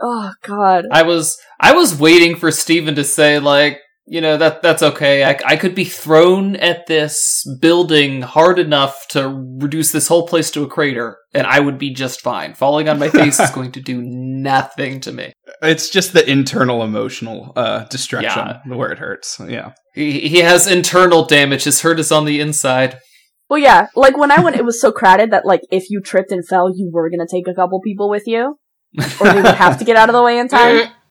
Oh 0.00 0.32
God. 0.42 0.86
I 0.90 1.02
was 1.02 1.38
I 1.60 1.72
was 1.72 1.98
waiting 1.98 2.34
for 2.36 2.50
Steven 2.50 2.94
to 2.96 3.04
say 3.04 3.38
like, 3.38 3.78
you 4.06 4.20
know, 4.20 4.36
that 4.36 4.62
that's 4.62 4.82
okay. 4.82 5.24
I, 5.24 5.38
I 5.46 5.56
could 5.56 5.74
be 5.74 5.84
thrown 5.84 6.56
at 6.56 6.86
this 6.86 7.44
building 7.60 8.22
hard 8.22 8.58
enough 8.58 9.06
to 9.10 9.28
reduce 9.60 9.92
this 9.92 10.08
whole 10.08 10.26
place 10.26 10.50
to 10.52 10.62
a 10.64 10.68
crater, 10.68 11.18
and 11.32 11.46
I 11.46 11.60
would 11.60 11.78
be 11.78 11.90
just 11.92 12.20
fine. 12.20 12.54
Falling 12.54 12.88
on 12.88 12.98
my 12.98 13.08
face 13.08 13.38
is 13.38 13.50
going 13.54 13.72
to 13.72 13.80
do 13.80 14.02
nothing 14.02 15.00
to 15.00 15.12
me. 15.12 15.32
It's 15.62 15.88
just 15.88 16.12
the 16.12 16.28
internal 16.28 16.82
emotional 16.82 17.52
uh, 17.54 17.84
destruction 17.84 18.30
Yeah. 18.36 18.60
where 18.76 18.90
it 18.90 18.98
hurts. 18.98 19.40
Yeah. 19.46 19.72
He, 19.94 20.20
he 20.28 20.38
has 20.38 20.66
internal 20.66 21.24
damage. 21.24 21.64
His 21.64 21.82
hurt 21.82 22.00
is 22.00 22.10
on 22.10 22.24
the 22.24 22.40
inside. 22.40 22.98
Well, 23.48 23.60
yeah. 23.60 23.88
Like 23.94 24.16
when 24.16 24.30
I 24.30 24.40
went, 24.40 24.56
it 24.56 24.64
was 24.64 24.80
so 24.80 24.90
crowded 24.90 25.30
that 25.30 25.44
like 25.46 25.60
if 25.70 25.90
you 25.90 26.00
tripped 26.00 26.32
and 26.32 26.46
fell, 26.46 26.70
you 26.74 26.90
were 26.92 27.10
gonna 27.10 27.26
take 27.30 27.46
a 27.46 27.54
couple 27.54 27.80
people 27.82 28.08
with 28.08 28.26
you, 28.26 28.56
or 29.20 29.32
they 29.32 29.42
would 29.42 29.54
have 29.54 29.78
to 29.78 29.84
get 29.84 29.96
out 29.96 30.08
of 30.08 30.14
the 30.14 30.22
way 30.22 30.38
in 30.38 30.48
time. 30.48 30.88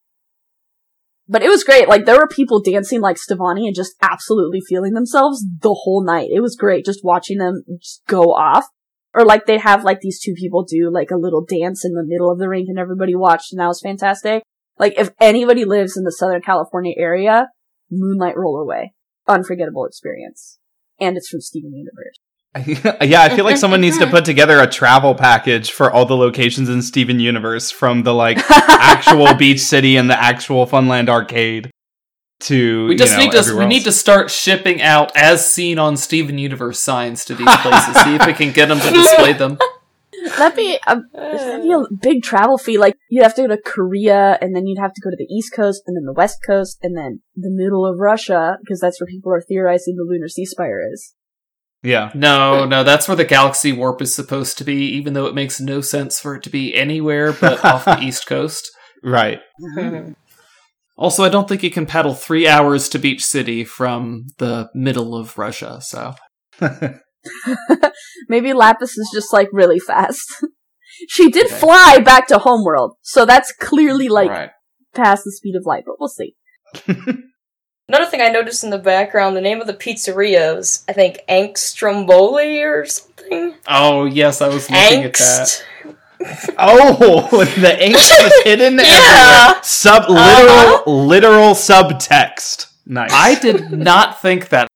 But 1.32 1.44
it 1.44 1.48
was 1.48 1.64
great. 1.64 1.88
Like 1.88 2.06
there 2.06 2.18
were 2.18 2.28
people 2.28 2.62
dancing 2.62 3.00
like 3.00 3.16
Stevonnie 3.16 3.66
and 3.66 3.74
just 3.74 3.96
absolutely 4.02 4.60
feeling 4.68 4.92
themselves 4.94 5.46
the 5.62 5.74
whole 5.74 6.04
night. 6.04 6.28
It 6.30 6.42
was 6.42 6.58
great 6.58 6.84
just 6.84 7.06
watching 7.06 7.38
them 7.38 7.64
just 7.80 8.02
go 8.06 8.34
off. 8.34 8.68
Or 9.14 9.24
like 9.24 9.46
they'd 9.46 9.62
have 9.62 9.86
like 9.86 10.02
these 10.02 10.20
two 10.20 10.34
people 10.34 10.66
do 10.66 10.92
like 10.92 11.10
a 11.10 11.18
little 11.18 11.46
dance 11.46 11.86
in 11.86 11.94
the 11.94 12.04
middle 12.06 12.30
of 12.30 12.38
the 12.38 12.50
rink 12.50 12.68
and 12.68 12.78
everybody 12.78 13.16
watched 13.16 13.54
and 13.54 13.62
that 13.62 13.68
was 13.68 13.80
fantastic. 13.80 14.44
Like 14.78 14.96
if 14.98 15.12
anybody 15.22 15.64
lives 15.64 15.96
in 15.96 16.04
the 16.04 16.12
Southern 16.12 16.42
California 16.42 16.96
area, 16.98 17.48
Moonlight 17.90 18.36
Rollerway. 18.36 18.88
unforgettable 19.26 19.86
experience. 19.86 20.60
And 21.00 21.16
it's 21.16 21.30
from 21.30 21.40
Steven 21.40 21.74
Universe. 21.74 22.20
yeah, 22.66 23.22
I 23.22 23.30
feel 23.30 23.46
like 23.46 23.56
someone 23.56 23.80
needs 23.80 23.98
to 24.00 24.08
put 24.08 24.26
together 24.26 24.60
a 24.60 24.68
travel 24.68 25.16
package 25.16 25.72
for 25.72 25.90
all 25.90 26.06
the 26.06 26.18
locations 26.18 26.68
in 26.68 26.82
Steven 26.82 27.20
Universe 27.20 27.72
from 27.72 28.04
the 28.04 28.14
like 28.14 28.40
actual 28.50 29.34
beach 29.36 29.62
city 29.62 29.96
and 29.96 30.10
the 30.10 30.22
actual 30.22 30.68
Funland 30.68 31.08
arcade 31.08 31.72
to 32.42 32.88
We 32.88 32.98
just 32.98 33.14
you 33.14 33.20
know, 33.20 33.24
need 33.24 33.32
to 33.32 33.38
everywhere 33.38 33.68
we 33.68 33.70
need 33.70 33.84
to 33.86 33.92
start 33.94 34.30
shipping 34.30 34.82
out 34.82 35.16
as 35.16 35.50
seen 35.50 35.80
on 35.80 35.96
Steven 35.96 36.38
Universe 36.38 36.80
signs 36.80 37.24
to 37.26 37.36
these 37.36 37.56
places. 37.58 37.96
See 38.04 38.16
if 38.16 38.26
we 38.26 38.34
can 38.34 38.52
get 38.52 38.68
them 38.68 38.80
to 38.82 38.92
display 38.92 39.32
them. 39.34 39.58
That'd 40.38 40.56
be 40.56 40.78
a, 40.86 41.02
that'd 41.14 41.64
be 41.64 41.72
a 41.72 41.84
big 42.00 42.22
travel 42.22 42.60
fee. 42.60 42.78
Like 42.78 42.96
you'd 43.10 43.24
have 43.24 43.34
to 43.36 43.42
go 43.42 43.48
to 43.48 43.58
Korea, 43.58 44.38
and 44.40 44.56
then 44.56 44.68
you'd 44.68 44.78
have 44.78 44.94
to 44.94 45.02
go 45.02 45.10
to 45.10 45.16
the 45.18 45.26
East 45.34 45.52
Coast, 45.56 45.82
and 45.88 45.98
then 45.98 46.06
the 46.06 46.14
West 46.14 46.40
Coast, 46.46 46.78
and 46.84 46.96
then 46.96 47.22
the 47.36 47.50
middle 47.50 47.88
of 47.88 47.98
Russia, 47.98 48.58
because 48.62 48.80
that's 48.80 49.02
where 49.02 49.08
people 49.08 49.34
are 49.34 49.42
theorizing 49.42 49.96
the 49.96 50.04
lunar 50.04 50.28
sea 50.28 50.46
spire 50.46 50.80
is. 50.94 51.16
Yeah. 51.84 52.12
No, 52.14 52.66
no, 52.66 52.84
that's 52.84 53.08
where 53.08 53.18
the 53.18 53.26
galaxy 53.26 53.72
warp 53.72 54.02
is 54.02 54.14
supposed 54.14 54.58
to 54.60 54.64
be, 54.64 54.86
even 54.92 55.14
though 55.14 55.26
it 55.26 55.36
makes 55.36 55.60
no 55.60 55.82
sense 55.82 56.20
for 56.20 56.36
it 56.36 56.44
to 56.44 56.50
be 56.50 56.76
anywhere 56.76 57.34
but 57.34 57.64
off 57.66 57.86
the 57.86 58.00
East 58.02 58.28
Coast. 58.28 58.70
Right. 59.04 59.40
Mm-hmm. 59.78 60.14
Also, 60.98 61.24
I 61.24 61.30
don't 61.30 61.50
think 61.50 61.64
you 61.64 61.72
can 61.72 61.88
paddle 61.88 62.14
three 62.14 62.48
hours 62.48 62.88
to 62.90 63.00
Beach 63.00 63.24
City 63.24 63.64
from 63.64 64.28
the 64.38 64.70
middle 64.76 65.16
of 65.16 65.38
Russia, 65.38 65.80
so. 65.82 66.14
Maybe 68.30 68.54
Lapis 68.54 68.98
is 68.98 69.10
just 69.12 69.34
like 69.34 69.50
really 69.52 69.80
fast. 69.80 70.46
she 71.10 71.32
did 71.32 71.48
Okay. 71.48 71.56
fly 71.56 72.00
back 72.00 72.28
to 72.28 72.38
Homeworld, 72.38 72.98
so 73.02 73.26
that's 73.26 73.52
clearly 73.54 74.10
like 74.10 74.30
right. 74.30 74.50
past 74.94 75.24
the 75.24 75.32
speed 75.32 75.56
of 75.56 75.66
light. 75.66 75.84
But 75.86 75.96
we'll 76.00 76.10
see. 76.10 76.36
Another 77.92 78.06
thing 78.10 78.22
I 78.22 78.30
noticed 78.30 78.64
in 78.64 78.70
the 78.70 78.78
background, 78.78 79.36
the 79.36 79.42
name 79.42 79.60
of 79.60 79.68
the 79.68 79.74
pizzeria 79.74 80.56
was, 80.56 80.86
I 80.88 80.94
think, 80.94 81.20
Angstromboli 81.28 82.62
or 82.64 82.86
something. 82.86 83.56
Oh, 83.68 84.06
yes, 84.06 84.42
I 84.42 84.48
was 84.48 84.70
looking 84.70 85.04
at 85.04 85.14
that. 85.16 85.66
Oh, 86.58 87.44
the 87.44 87.76
angst 87.82 88.26
is 88.26 88.44
hidden 88.44 88.76
Yeah. 88.82 88.86
everywhere. 89.50 89.64
Sub 89.64 90.04
literal 90.08 90.16
Uh-huh. 90.16 90.92
literal 90.92 91.54
subtext. 91.56 92.72
Nice. 92.86 93.12
I 93.12 93.36
did 93.40 93.72
not 93.72 94.22
think 94.22 94.48
that. 94.50 94.68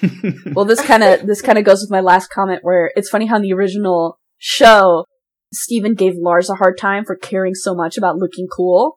Well, 0.54 0.64
this 0.64 0.80
kind 0.80 1.02
of 1.02 1.26
this 1.26 1.42
kind 1.42 1.58
of 1.58 1.64
goes 1.64 1.82
with 1.82 1.90
my 1.90 2.00
last 2.00 2.30
comment, 2.30 2.60
where 2.62 2.92
it's 2.96 3.10
funny 3.10 3.26
how 3.26 3.36
in 3.36 3.42
the 3.42 3.52
original 3.52 4.18
show, 4.38 5.04
Steven 5.52 5.94
gave 5.94 6.14
Lars 6.16 6.48
a 6.48 6.54
hard 6.54 6.78
time 6.78 7.04
for 7.04 7.16
caring 7.16 7.54
so 7.54 7.74
much 7.74 7.98
about 7.98 8.16
looking 8.16 8.46
cool 8.46 8.96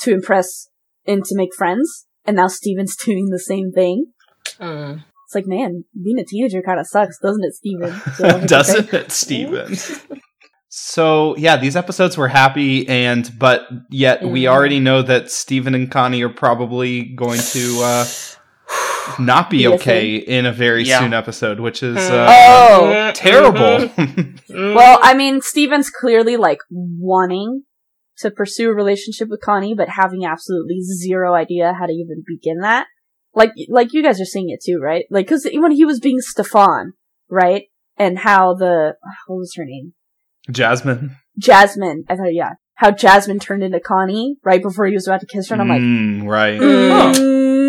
to 0.00 0.12
impress 0.12 0.68
and 1.06 1.24
to 1.26 1.36
make 1.36 1.54
friends, 1.54 2.06
and 2.24 2.36
now 2.36 2.48
Steven's 2.48 2.96
doing 3.04 3.26
the 3.30 3.38
same 3.38 3.72
thing. 3.72 4.06
Mm. 4.60 5.02
It's 5.26 5.34
like, 5.34 5.46
man, 5.46 5.84
being 6.02 6.18
a 6.18 6.24
teenager 6.24 6.62
kind 6.62 6.78
of 6.78 6.86
sucks, 6.86 7.18
doesn't 7.18 7.44
it, 7.44 7.54
Steven? 7.54 7.94
So, 8.16 8.46
Doesn't 8.46 8.92
it, 8.92 9.10
Steven? 9.10 9.74
so 10.68 11.36
yeah, 11.36 11.56
these 11.56 11.76
episodes 11.76 12.16
were 12.16 12.28
happy, 12.28 12.86
and 12.88 13.30
but 13.38 13.66
yet 13.90 14.22
we 14.22 14.42
Mm. 14.42 14.48
already 14.48 14.80
know 14.80 15.02
that 15.02 15.30
Steven 15.30 15.74
and 15.74 15.90
Connie 15.90 16.22
are 16.22 16.28
probably 16.28 17.02
going 17.14 17.40
to 17.40 17.80
uh, 17.82 18.06
not 19.18 19.50
be 19.50 19.58
Be 19.58 19.68
okay 19.68 20.16
in 20.16 20.46
a 20.46 20.52
very 20.52 20.84
Yeah. 20.84 21.00
soon 21.00 21.14
episode, 21.14 21.60
which 21.60 21.82
is 21.82 21.96
Mm. 21.96 22.10
uh, 22.10 22.26
Oh, 22.28 23.12
terrible. 23.14 23.88
Mhm. 23.88 24.74
well, 24.74 24.98
I 25.02 25.14
mean, 25.14 25.40
Steven's 25.40 25.90
clearly 25.90 26.36
like 26.36 26.58
wanting 26.70 27.62
to 28.18 28.30
pursue 28.30 28.70
a 28.70 28.74
relationship 28.74 29.28
with 29.28 29.40
Connie, 29.40 29.74
but 29.74 29.88
having 29.88 30.24
absolutely 30.24 30.80
zero 30.82 31.34
idea 31.34 31.74
how 31.78 31.86
to 31.86 31.92
even 31.92 32.22
begin 32.26 32.58
that. 32.60 32.86
Like, 33.34 33.50
like 33.68 33.88
you 33.92 34.02
guys 34.02 34.20
are 34.20 34.24
seeing 34.26 34.50
it 34.50 34.60
too, 34.64 34.78
right? 34.80 35.04
Like, 35.10 35.26
cause 35.28 35.46
when 35.52 35.72
he 35.72 35.84
was 35.84 35.98
being 36.00 36.20
Stefan, 36.20 36.92
right? 37.28 37.64
And 37.96 38.18
how 38.18 38.54
the, 38.54 38.94
what 39.26 39.36
was 39.36 39.54
her 39.56 39.64
name? 39.64 39.94
Jasmine. 40.50 41.16
Jasmine. 41.38 42.04
I 42.08 42.16
thought, 42.16 42.32
yeah. 42.34 42.52
How 42.76 42.90
Jasmine 42.90 43.38
turned 43.38 43.62
into 43.62 43.78
Connie 43.80 44.36
right 44.44 44.60
before 44.62 44.86
he 44.86 44.94
was 44.94 45.06
about 45.06 45.20
to 45.20 45.26
kiss 45.26 45.48
her, 45.48 45.54
and 45.54 45.62
I'm 45.62 45.68
like, 45.68 45.80
Mm, 45.80 46.28
right. 46.28 46.60
mm, 46.60 47.14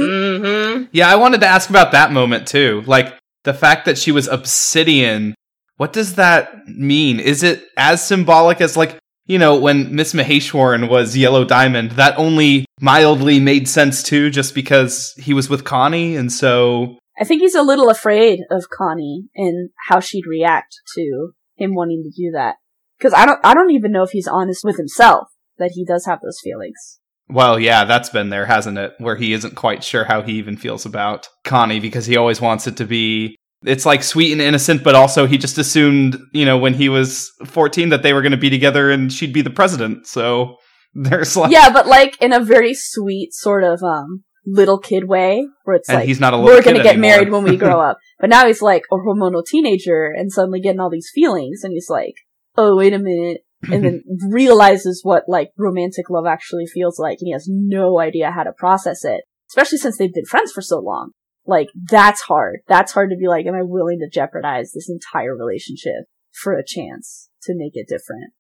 Mhm. 0.02 0.90
Yeah, 0.92 1.10
I 1.10 1.16
wanted 1.16 1.42
to 1.42 1.48
ask 1.48 1.70
about 1.70 1.92
that 1.92 2.12
moment 2.12 2.48
too. 2.48 2.84
Like 2.86 3.14
the 3.44 3.54
fact 3.54 3.86
that 3.86 3.98
she 3.98 4.12
was 4.12 4.28
obsidian. 4.28 5.36
What 5.78 5.94
does 5.94 6.16
that 6.16 6.68
mean? 6.68 7.20
Is 7.20 7.44
it 7.44 7.66
as 7.78 8.06
symbolic 8.06 8.62
as 8.62 8.76
like, 8.78 8.98
you 9.26 9.40
know, 9.40 9.56
when 9.56 9.96
Miss 9.96 10.14
Maheswaran 10.14 10.90
was 10.90 11.18
Yellow 11.18 11.46
Diamond, 11.46 11.92
that 11.92 12.18
only 12.18 12.66
mildly 12.80 13.40
made 13.40 13.68
sense 13.68 14.04
too, 14.04 14.30
just 14.30 14.54
because 14.54 15.14
he 15.18 15.34
was 15.34 15.50
with 15.50 15.64
Connie, 15.64 16.16
and 16.16 16.32
so 16.32 16.98
I 17.20 17.24
think 17.24 17.42
he's 17.42 17.56
a 17.56 17.64
little 17.64 17.90
afraid 17.90 18.42
of 18.52 18.70
Connie 18.70 19.26
and 19.36 19.70
how 19.88 20.00
she'd 20.00 20.28
react 20.28 20.76
to 20.96 21.32
him 21.56 21.74
wanting 21.74 22.04
to 22.04 22.10
do 22.10 22.32
that. 22.34 22.56
Cause 23.00 23.14
I 23.14 23.26
don't, 23.26 23.40
I 23.44 23.54
don't 23.54 23.72
even 23.72 23.92
know 23.92 24.04
if 24.04 24.12
he's 24.12 24.28
honest 24.28 24.64
with 24.64 24.78
himself 24.78 25.30
that 25.58 25.72
he 25.72 25.86
does 25.86 26.06
have 26.06 26.20
those 26.22 26.40
feelings. 26.44 27.00
well, 27.30 27.60
yeah, 27.60 27.86
that's 27.86 28.10
been 28.10 28.30
there, 28.30 28.46
hasn't 28.46 28.78
it? 28.78 28.94
Where 29.00 29.16
he 29.16 29.34
isn't 29.34 29.56
quite 29.56 29.84
sure 29.84 30.06
how 30.06 30.22
he 30.22 30.34
even 30.34 30.58
feels 30.58 30.86
about 30.86 31.30
Connie 31.44 31.80
because 31.80 32.06
he 32.06 32.18
always 32.18 32.42
wants 32.42 32.68
it 32.68 32.78
to 32.78 32.86
be 32.86 33.38
it's 33.66 33.86
like 33.86 34.04
sweet 34.04 34.32
and 34.32 34.42
innocent, 34.42 34.84
but 34.84 34.96
also 34.96 35.26
he 35.28 35.38
just 35.38 35.58
assumed, 35.58 36.18
you 36.32 36.46
know, 36.46 36.58
when 36.58 36.74
he 36.74 36.90
was 36.90 37.32
14 37.46 37.90
that 37.90 38.04
they 38.04 38.14
were 38.14 38.22
going 38.22 38.32
to 38.32 38.38
be 38.38 38.50
together 38.50 38.92
and 38.92 39.12
she'd 39.12 39.34
be 39.34 39.42
the 39.42 39.50
president. 39.50 40.08
So 40.08 40.58
there's 40.94 41.36
like 41.36 41.52
yeah, 41.52 41.72
but 41.72 41.88
like 41.88 42.22
in 42.22 42.34
a 42.34 42.40
very 42.40 42.74
sweet 42.74 43.34
sort 43.34 43.64
of, 43.64 43.82
um, 43.84 44.24
little 44.46 44.78
kid 44.78 45.08
way 45.08 45.48
where 45.64 45.78
it's 45.78 45.90
and 45.90 46.00
like, 46.00 46.08
he's 46.08 46.20
not 46.20 46.34
a 46.34 46.38
little 46.38 46.52
we're 46.52 46.62
gonna 46.62 46.78
get 46.78 46.94
anymore. 46.94 47.10
married 47.10 47.32
when 47.32 47.44
we 47.44 47.58
grow 47.58 47.82
up. 47.90 47.98
But 48.20 48.30
now 48.30 48.46
he's 48.46 48.62
like 48.62 48.84
a 48.92 48.96
hormonal 48.96 49.44
teenager 49.46 50.06
and 50.16 50.32
suddenly 50.32 50.62
getting 50.62 50.80
all 50.80 50.90
these 50.90 51.10
feelings 51.14 51.64
and 51.64 51.74
he's 51.74 51.90
like, 51.90 52.14
oh, 52.56 52.76
wait 52.76 52.94
a 52.94 53.00
minute. 53.00 53.42
And 53.64 53.84
then 53.84 54.04
realizes 54.30 55.02
what 55.04 55.24
like 55.28 55.50
romantic 55.58 56.10
love 56.10 56.26
actually 56.28 56.68
feels 56.68 57.00
like 57.00 57.18
and 57.20 57.28
he 57.28 57.34
has 57.34 57.48
no 57.50 58.00
idea 58.00 58.32
how 58.32 58.44
to 58.44 58.52
process 58.52 59.04
it. 59.04 59.22
Especially 59.50 59.78
since 59.78 59.98
they've 59.98 60.14
been 60.14 60.26
friends 60.26 60.52
for 60.52 60.62
so 60.62 60.80
long. 60.80 61.12
Like, 61.48 61.68
that's 61.90 62.22
hard. 62.22 62.60
That's 62.68 62.92
hard 62.92 63.10
to 63.12 63.18
be 63.18 63.28
like, 63.28 63.46
am 63.46 63.54
I 63.54 63.62
willing 63.62 64.00
to 64.00 64.10
jeopardize 64.10 64.72
this 64.72 64.90
entire 64.90 65.36
relationship 65.36 66.06
for 66.32 66.54
a 66.54 66.66
chance 66.66 67.30
to 67.44 67.54
make 67.56 67.74
it 67.76 67.88
different? 67.88 68.34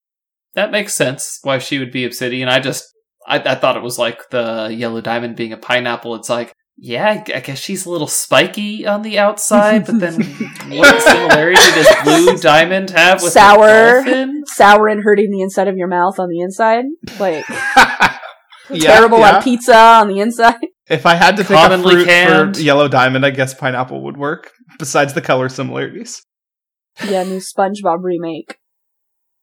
That 0.55 0.71
makes 0.71 0.95
sense 0.95 1.39
why 1.43 1.59
she 1.59 1.79
would 1.79 1.91
be 1.91 2.05
obsidian. 2.05 2.49
I 2.49 2.59
just, 2.59 2.85
I, 3.27 3.39
I 3.39 3.55
thought 3.55 3.77
it 3.77 3.83
was 3.83 3.99
like 3.99 4.29
the 4.29 4.69
yellow 4.71 5.01
diamond 5.01 5.35
being 5.35 5.53
a 5.53 5.57
pineapple. 5.57 6.15
It's 6.15 6.29
like, 6.29 6.53
yeah, 6.77 7.05
I, 7.07 7.37
I 7.37 7.39
guess 7.39 7.59
she's 7.59 7.85
a 7.85 7.89
little 7.89 8.07
spiky 8.07 8.85
on 8.85 9.01
the 9.01 9.17
outside, 9.17 9.85
but 9.85 9.99
then 9.99 10.13
what 10.67 11.01
similarity 11.01 11.55
does 11.55 11.87
blue 12.03 12.37
diamond 12.37 12.89
have 12.89 13.21
with 13.21 13.31
Sour. 13.31 14.03
Sour 14.45 14.87
and 14.87 15.03
hurting 15.03 15.31
the 15.31 15.41
inside 15.41 15.67
of 15.67 15.77
your 15.77 15.87
mouth 15.87 16.19
on 16.19 16.29
the 16.29 16.41
inside? 16.41 16.85
Like, 17.19 17.45
Yeah, 17.47 18.17
terrible 18.79 19.19
yeah. 19.19 19.37
on 19.37 19.43
pizza 19.43 19.77
on 19.77 20.07
the 20.09 20.19
inside? 20.19 20.55
If 20.89 21.05
I 21.05 21.15
had 21.15 21.37
to 21.37 21.43
pick 21.43 21.57
a 21.57 21.81
fruit 21.81 22.05
canned. 22.05 22.57
for 22.57 22.61
yellow 22.61 22.87
diamond, 22.87 23.25
I 23.25 23.31
guess 23.31 23.53
pineapple 23.53 24.01
would 24.03 24.17
work. 24.17 24.51
Besides 24.77 25.13
the 25.13 25.21
color 25.21 25.49
similarities. 25.49 26.23
Yeah, 27.07 27.23
new 27.23 27.39
SpongeBob 27.39 28.03
remake. 28.03 28.57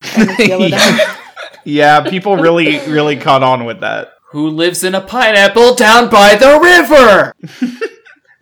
And 0.16 0.30
it's 0.30 0.48
yellow 0.48 0.66
yeah. 0.66 1.16
yeah, 1.64 2.00
people 2.10 2.36
really, 2.36 2.78
really 2.90 3.16
caught 3.16 3.42
on 3.42 3.64
with 3.64 3.80
that. 3.80 4.12
Who 4.30 4.48
lives 4.48 4.82
in 4.82 4.94
a 4.94 5.00
pineapple 5.00 5.74
down 5.74 6.10
by 6.10 6.34
the 6.34 6.58
river? 6.58 7.34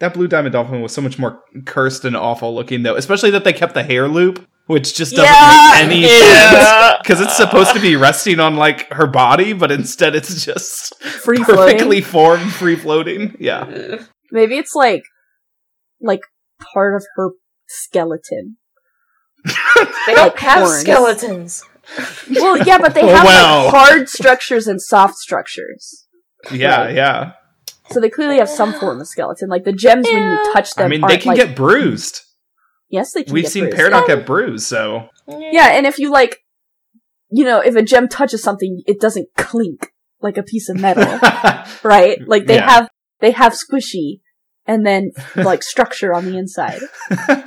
That 0.00 0.14
blue 0.14 0.28
diamond 0.28 0.54
dolphin 0.54 0.80
was 0.80 0.92
so 0.92 1.02
much 1.02 1.18
more 1.18 1.42
cursed 1.66 2.06
and 2.06 2.16
awful 2.16 2.54
looking, 2.54 2.82
though. 2.82 2.96
Especially 2.96 3.30
that 3.30 3.44
they 3.44 3.52
kept 3.52 3.74
the 3.74 3.82
hair 3.82 4.08
loop, 4.08 4.48
which 4.70 4.94
just 4.94 5.12
doesn't 5.16 5.24
Yeah, 5.24 5.70
make 5.74 5.84
any 5.84 6.00
yeah. 6.02 6.50
sense. 6.90 6.98
Because 7.02 7.20
it's 7.20 7.36
supposed 7.36 7.72
to 7.74 7.80
be 7.80 7.96
resting 7.96 8.38
on 8.40 8.56
like 8.56 8.88
her 8.92 9.06
body, 9.06 9.52
but 9.52 9.70
instead 9.72 10.14
it's 10.14 10.44
just 10.44 10.94
Free 11.02 11.38
perfectly 11.38 12.00
floating. 12.00 12.38
formed, 12.40 12.52
free 12.52 12.76
floating. 12.76 13.36
Yeah. 13.40 13.98
Maybe 14.30 14.56
it's 14.58 14.74
like, 14.74 15.02
like 16.00 16.20
part 16.72 16.94
of 16.94 17.04
her 17.16 17.30
skeleton. 17.68 18.56
They 20.06 20.14
don't 20.14 20.28
Like 20.34 20.38
have 20.40 20.58
horns. 20.64 20.80
skeletons. 20.80 21.64
Well, 22.30 22.58
yeah, 22.66 22.78
but 22.78 22.94
they 22.94 23.02
Oh, 23.02 23.08
have 23.08 23.24
well. 23.24 23.64
like 23.64 23.74
hard 23.74 24.08
structures 24.08 24.66
and 24.66 24.80
soft 24.80 25.16
structures. 25.16 26.06
Yeah, 26.52 26.82
Right. 26.84 26.94
yeah. 26.94 27.32
So 27.90 28.00
they 28.00 28.08
clearly 28.10 28.36
have 28.38 28.48
some 28.48 28.72
form 28.74 29.00
of 29.00 29.08
skeleton. 29.08 29.48
Like 29.48 29.64
the 29.64 29.72
gems, 29.72 30.06
when 30.06 30.22
you 30.22 30.52
touch 30.52 30.74
them, 30.74 30.84
I 30.86 30.88
mean, 30.88 31.00
they 31.06 31.16
can 31.18 31.28
like- 31.34 31.36
get 31.38 31.56
bruised. 31.56 32.20
Yes, 32.90 33.12
they 33.12 33.22
can. 33.24 33.32
We've 33.32 33.44
get 33.44 33.52
seen 33.52 33.64
bruised. 33.64 33.78
Peridot 33.78 34.06
get 34.06 34.26
bruised, 34.26 34.66
so. 34.66 35.08
Yeah, 35.28 35.68
and 35.68 35.86
if 35.86 35.98
you 35.98 36.10
like, 36.10 36.38
you 37.30 37.44
know, 37.44 37.60
if 37.60 37.76
a 37.76 37.82
gem 37.82 38.08
touches 38.08 38.42
something, 38.42 38.82
it 38.86 39.00
doesn't 39.00 39.28
clink 39.36 39.92
like 40.20 40.36
a 40.36 40.42
piece 40.42 40.68
of 40.68 40.76
metal, 40.76 41.04
right? 41.82 42.18
Like 42.26 42.46
they 42.46 42.56
Yeah. 42.56 42.68
have, 42.70 42.88
they 43.20 43.30
have 43.30 43.52
squishy, 43.54 44.20
and 44.66 44.84
then 44.84 45.12
like 45.36 45.62
structure 45.62 46.12
on 46.12 46.26
the 46.26 46.36
inside. 46.36 46.80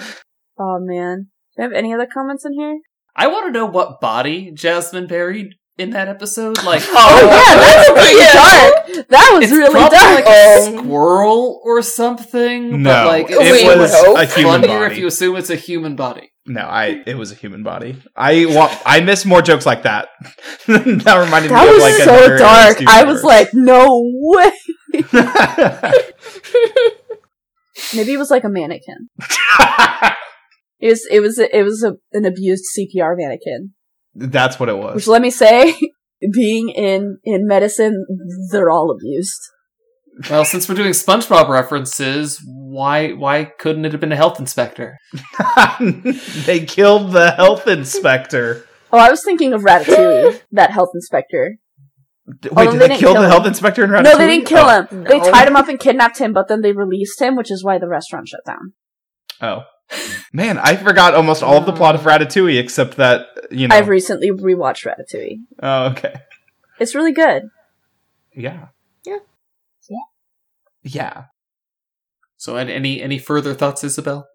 Oh 0.59 0.77
man, 0.79 1.29
do 1.57 1.63
you 1.63 1.63
have 1.63 1.73
any 1.73 1.91
other 1.93 2.05
comments 2.05 2.45
in 2.45 2.53
here? 2.53 2.77
I 3.15 3.25
want 3.27 3.47
to 3.47 3.51
know 3.51 3.65
what 3.65 3.99
body 3.99 4.51
Jasmine 4.51 5.07
buried 5.07 5.55
in 5.77 5.89
that 5.91 6.07
episode? 6.07 6.57
Like, 6.63 6.81
Oh 6.89 7.19
yeah, 7.21 7.55
that's 7.55 7.89
pretty 7.91 8.17
Yeah. 8.17 8.33
dark. 8.33 9.07
That 9.09 9.31
was 9.33 9.43
it's 9.43 9.51
really 9.51 9.71
probably 9.71 9.97
dark. 9.97 10.15
like 10.15 10.27
a 10.27 10.63
Um, 10.77 10.77
squirrel 10.85 11.61
or 11.63 11.81
something. 11.81 12.81
No, 12.83 12.89
but 12.91 13.07
like 13.07 13.29
it 13.31 13.39
we 13.39 13.63
hope. 13.65 13.77
was 13.79 13.93
a 13.93 14.25
human 14.25 14.61
funnier 14.61 14.85
if 14.87 14.97
you 14.97 15.07
assume 15.07 15.35
it's 15.35 15.49
a 15.49 15.55
human 15.55 15.95
body. 15.95 16.29
No, 16.45 16.61
I 16.61 17.01
it 17.05 17.15
was 17.15 17.31
a 17.31 17.35
human 17.35 17.63
body. 17.63 17.95
I 18.15 18.45
want 18.47 18.71
I 18.85 18.99
miss 19.01 19.25
more 19.25 19.41
jokes 19.41 19.65
like 19.65 19.83
that. 19.83 20.09
that 20.67 21.17
reminded 21.25 21.51
That 21.51 21.63
me 21.63 21.67
of 21.69 21.73
was 21.75 21.81
like 21.83 21.93
so 21.95 22.13
another 22.13 22.37
dark. 22.37 22.77
I 22.87 23.03
was 23.05 23.23
like, 23.23 23.49
no 23.53 24.01
way. 24.03 24.51
Maybe 27.95 28.13
it 28.13 28.17
was 28.17 28.29
like 28.31 28.43
a 28.43 28.49
mannequin. 28.49 29.09
It 30.79 30.89
was. 30.89 31.07
It 31.09 31.19
was. 31.21 31.39
It 31.39 31.63
was 31.63 31.83
a, 31.83 31.93
an 32.11 32.25
abused 32.25 32.65
CPR 32.77 33.15
mannequin. 33.17 33.73
That's 34.15 34.59
what 34.59 34.69
it 34.69 34.77
was. 34.77 34.95
Which, 34.95 35.07
let 35.07 35.21
me 35.21 35.31
say, 35.31 35.73
being 36.33 36.69
in 36.69 37.17
in 37.23 37.47
medicine, 37.47 38.05
they're 38.51 38.69
all 38.69 38.91
abused. 38.91 39.39
Well, 40.29 40.45
since 40.45 40.69
we're 40.69 40.75
doing 40.75 40.91
SpongeBob 40.91 41.49
references, 41.49 42.39
why 42.45 43.13
why 43.13 43.45
couldn't 43.45 43.85
it 43.85 43.91
have 43.91 44.01
been 44.01 44.11
a 44.11 44.15
health 44.15 44.39
inspector? 44.39 44.97
they 46.45 46.65
killed 46.65 47.11
the 47.11 47.33
health 47.35 47.67
inspector. 47.67 48.67
Oh, 48.91 48.99
I 48.99 49.09
was 49.09 49.23
thinking 49.23 49.53
of 49.53 49.61
Ratatouille, 49.63 50.41
that 50.51 50.71
health 50.71 50.91
inspector. 50.93 51.57
D- 52.39 52.49
Although 52.49 52.61
Wait, 52.61 52.65
did 52.65 52.73
they 52.73 52.77
they, 52.77 52.87
didn't 52.89 52.99
kill 52.99 53.13
kill 53.13 53.21
the 53.21 53.27
him. 53.27 53.31
health 53.31 53.47
inspector 53.47 53.83
in 53.83 53.89
Ratatouille? 53.89 54.03
No, 54.03 54.17
they 54.17 54.27
didn't 54.27 54.47
kill 54.47 54.65
oh. 54.65 54.81
him. 54.83 55.03
They 55.03 55.19
tied 55.19 55.47
him 55.47 55.55
up 55.55 55.67
and 55.67 55.79
kidnapped 55.79 56.19
him, 56.19 56.31
but 56.31 56.47
then 56.47 56.61
they 56.61 56.71
released 56.71 57.19
him, 57.19 57.35
which 57.35 57.51
is 57.51 57.63
why 57.63 57.79
the 57.79 57.87
restaurant 57.87 58.27
shut 58.27 58.41
down. 58.45 58.73
Oh. 59.41 59.63
Man, 60.33 60.57
I 60.57 60.75
forgot 60.75 61.13
almost 61.13 61.43
all 61.43 61.57
of 61.57 61.65
the 61.65 61.73
plot 61.73 61.95
of 61.95 62.01
Ratatouille 62.01 62.59
except 62.59 62.97
that, 62.97 63.27
you 63.51 63.67
know. 63.67 63.75
I've 63.75 63.87
recently 63.87 64.31
rewatched 64.31 64.85
Ratatouille. 64.85 65.39
oh, 65.61 65.85
okay. 65.91 66.21
It's 66.79 66.95
really 66.95 67.13
good. 67.13 67.49
Yeah. 68.35 68.67
Yeah. 69.05 69.19
Yeah. 69.89 69.97
Yeah. 70.83 71.23
So, 72.37 72.55
any 72.57 73.01
any 73.01 73.19
further 73.19 73.53
thoughts, 73.53 73.83
Isabel? 73.83 74.27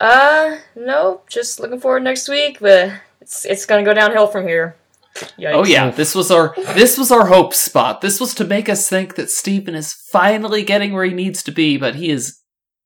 Uh, 0.00 0.56
no, 0.74 1.22
just 1.28 1.60
looking 1.60 1.78
forward 1.78 2.02
next 2.02 2.28
week, 2.28 2.58
but 2.58 2.92
it's 3.20 3.44
it's 3.44 3.66
gonna 3.66 3.84
go 3.84 3.94
downhill 3.94 4.26
from 4.26 4.48
here. 4.48 4.76
Yikes. 5.38 5.52
Oh 5.52 5.64
yeah, 5.64 5.90
this 5.90 6.14
was 6.14 6.30
our 6.30 6.54
this 6.74 6.96
was 6.96 7.12
our 7.12 7.26
hope 7.26 7.52
spot. 7.52 8.00
This 8.00 8.18
was 8.18 8.34
to 8.36 8.44
make 8.44 8.68
us 8.68 8.88
think 8.88 9.16
that 9.16 9.30
Steven 9.30 9.74
is 9.74 9.92
finally 9.92 10.62
getting 10.62 10.92
where 10.92 11.04
he 11.04 11.12
needs 11.12 11.42
to 11.42 11.52
be, 11.52 11.76
but 11.76 11.96
he 11.96 12.10
is 12.10 12.40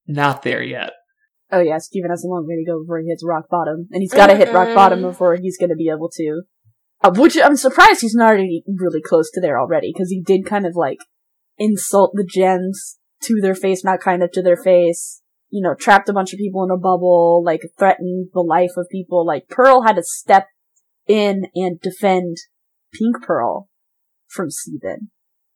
not 0.06 0.42
there 0.42 0.62
yet. 0.62 0.92
Oh 1.52 1.60
yeah, 1.60 1.78
Steven 1.78 2.10
has 2.10 2.24
a 2.24 2.28
long 2.28 2.46
way 2.46 2.56
to 2.56 2.64
go 2.64 2.80
before 2.80 3.00
he 3.00 3.08
hits 3.08 3.24
rock 3.24 3.48
bottom, 3.50 3.88
and 3.90 4.02
he's 4.02 4.12
got 4.12 4.28
to 4.28 4.36
hit 4.36 4.52
rock 4.52 4.74
bottom 4.74 5.02
before 5.02 5.36
he's 5.36 5.58
going 5.58 5.70
to 5.70 5.76
be 5.76 5.88
able 5.88 6.10
to. 6.16 6.42
Uh, 7.02 7.12
which 7.14 7.36
I'm 7.36 7.56
surprised 7.56 8.00
he's 8.00 8.14
not 8.14 8.30
already 8.30 8.64
really 8.66 9.02
close 9.02 9.30
to 9.32 9.40
there 9.40 9.60
already, 9.60 9.92
because 9.92 10.10
he 10.10 10.22
did 10.22 10.46
kind 10.46 10.66
of 10.66 10.74
like 10.74 10.98
insult 11.58 12.12
the 12.14 12.24
gens 12.24 12.98
to 13.24 13.40
their 13.40 13.54
face, 13.54 13.84
not 13.84 14.00
kind 14.00 14.22
of 14.22 14.32
to 14.32 14.42
their 14.42 14.56
face. 14.56 15.20
You 15.50 15.62
know, 15.62 15.74
trapped 15.74 16.08
a 16.08 16.12
bunch 16.12 16.32
of 16.32 16.38
people 16.38 16.64
in 16.64 16.70
a 16.70 16.76
bubble, 16.76 17.42
like 17.44 17.60
threatened 17.78 18.30
the 18.32 18.40
life 18.40 18.72
of 18.76 18.88
people. 18.90 19.24
Like 19.24 19.48
Pearl 19.48 19.82
had 19.82 19.96
to 19.96 20.02
step 20.02 20.48
in 21.06 21.46
and 21.54 21.80
defend 21.80 22.38
Pink 22.92 23.22
Pearl 23.22 23.68
from 24.26 24.50
Steven. 24.50 25.10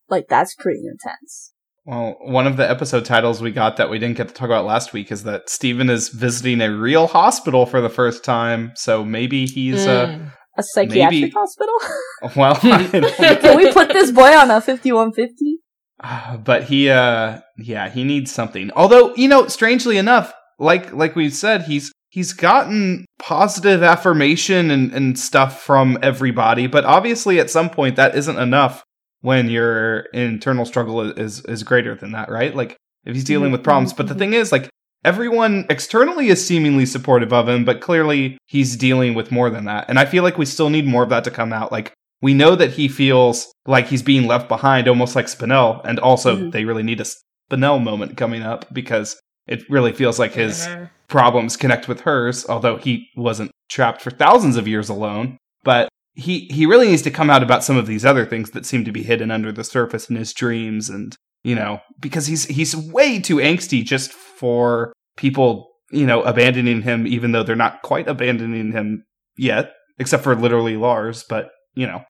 Like 0.08 0.28
that's 0.28 0.54
pretty 0.54 0.82
intense. 0.86 1.52
Well, 1.88 2.18
one 2.20 2.46
of 2.46 2.58
the 2.58 2.68
episode 2.68 3.06
titles 3.06 3.40
we 3.40 3.50
got 3.50 3.78
that 3.78 3.88
we 3.88 3.98
didn't 3.98 4.18
get 4.18 4.28
to 4.28 4.34
talk 4.34 4.44
about 4.44 4.66
last 4.66 4.92
week 4.92 5.10
is 5.10 5.22
that 5.22 5.48
Steven 5.48 5.88
is 5.88 6.10
visiting 6.10 6.60
a 6.60 6.70
real 6.70 7.06
hospital 7.06 7.64
for 7.64 7.80
the 7.80 7.88
first 7.88 8.22
time. 8.22 8.72
So 8.74 9.06
maybe 9.06 9.46
he's, 9.46 9.86
uh, 9.86 10.06
Mm. 10.06 10.32
A 10.58 10.62
psychiatric 10.62 11.20
Maybe- 11.20 11.32
hospital? 11.34 11.74
well, 12.36 12.56
Can 13.40 13.56
we 13.56 13.72
put 13.72 13.88
this 13.88 14.10
boy 14.10 14.36
on 14.36 14.50
a 14.50 14.60
5150? 14.60 15.60
Uh, 16.02 16.36
but 16.36 16.64
he 16.64 16.90
uh 16.90 17.38
yeah 17.56 17.88
he 17.88 18.04
needs 18.04 18.30
something 18.30 18.70
although 18.76 19.12
you 19.16 19.26
know 19.26 19.48
strangely 19.48 19.96
enough 19.96 20.32
like 20.58 20.92
like 20.92 21.16
we 21.16 21.28
said 21.30 21.62
he's 21.62 21.90
he's 22.10 22.32
gotten 22.32 23.04
positive 23.18 23.82
affirmation 23.82 24.70
and, 24.70 24.92
and 24.92 25.18
stuff 25.18 25.60
from 25.62 25.98
everybody 26.02 26.66
but 26.68 26.84
obviously 26.84 27.40
at 27.40 27.50
some 27.50 27.68
point 27.68 27.96
that 27.96 28.14
isn't 28.16 28.38
enough 28.38 28.84
when 29.22 29.48
your 29.50 30.00
internal 30.14 30.64
struggle 30.64 31.00
is 31.00 31.44
is 31.46 31.62
greater 31.62 31.94
than 31.94 32.12
that 32.12 32.30
right 32.30 32.54
like 32.54 32.76
if 33.04 33.14
he's 33.14 33.24
dealing 33.24 33.52
with 33.52 33.62
problems 33.64 33.92
but 33.92 34.06
the 34.08 34.14
thing 34.14 34.32
is 34.34 34.52
like 34.52 34.68
everyone 35.04 35.64
externally 35.70 36.28
is 36.28 36.44
seemingly 36.44 36.84
supportive 36.86 37.32
of 37.32 37.48
him 37.48 37.64
but 37.64 37.80
clearly 37.80 38.36
he's 38.46 38.76
dealing 38.76 39.14
with 39.14 39.30
more 39.32 39.48
than 39.50 39.64
that 39.64 39.84
and 39.88 39.98
i 39.98 40.04
feel 40.04 40.22
like 40.22 40.38
we 40.38 40.44
still 40.44 40.70
need 40.70 40.86
more 40.86 41.02
of 41.02 41.08
that 41.08 41.24
to 41.24 41.30
come 41.30 41.52
out 41.52 41.70
like 41.72 41.92
we 42.20 42.34
know 42.34 42.56
that 42.56 42.72
he 42.72 42.88
feels 42.88 43.46
like 43.66 43.86
he's 43.86 44.02
being 44.02 44.26
left 44.26 44.48
behind, 44.48 44.88
almost 44.88 45.14
like 45.14 45.26
Spinel, 45.26 45.80
and 45.84 46.00
also 46.00 46.36
Mhm. 46.36 46.50
they 46.50 46.64
really 46.64 46.82
need 46.82 47.00
a 47.00 47.04
Spinel 47.48 47.80
moment 47.80 48.16
coming 48.16 48.42
up 48.42 48.66
because 48.74 49.16
it 49.46 49.62
really 49.70 49.92
feels 49.92 50.18
like 50.18 50.34
his 50.34 50.66
Mhm. 50.66 50.90
problems 51.06 51.56
connect 51.56 51.86
with 51.86 52.00
hers, 52.00 52.44
although 52.48 52.76
he 52.76 53.06
wasn't 53.16 53.52
trapped 53.70 54.02
for 54.02 54.10
thousands 54.10 54.56
of 54.56 54.66
years 54.66 54.88
alone. 54.88 55.38
But 55.62 55.88
he 56.18 56.48
he 56.50 56.66
really 56.66 56.88
needs 56.88 57.02
to 57.02 57.12
come 57.12 57.30
out 57.30 57.44
about 57.44 57.62
some 57.62 57.76
of 57.76 57.86
these 57.86 58.04
other 58.04 58.26
things 58.26 58.50
that 58.50 58.66
seem 58.66 58.84
to 58.84 58.90
be 58.90 59.04
hidden 59.04 59.30
under 59.30 59.52
the 59.52 59.62
surface 59.62 60.10
in 60.10 60.16
his 60.16 60.32
dreams, 60.32 60.90
and 60.90 61.16
you 61.44 61.54
know 61.54 61.80
because 62.00 62.26
he's 62.26 62.46
he's 62.46 62.76
way 62.76 63.20
too 63.20 63.36
angsty 63.36 63.84
just 63.84 64.12
for 64.12 64.92
people 65.16 65.70
you 65.92 66.04
know 66.04 66.22
abandoning 66.22 66.82
him, 66.82 67.06
even 67.06 67.30
though 67.30 67.44
they're 67.44 67.54
not 67.54 67.82
quite 67.82 68.08
abandoning 68.08 68.72
him 68.72 69.04
yet, 69.36 69.74
except 69.98 70.24
for 70.24 70.34
literally 70.34 70.76
Lars. 70.76 71.24
But 71.28 71.50
you 71.74 71.86
know. 71.86 72.02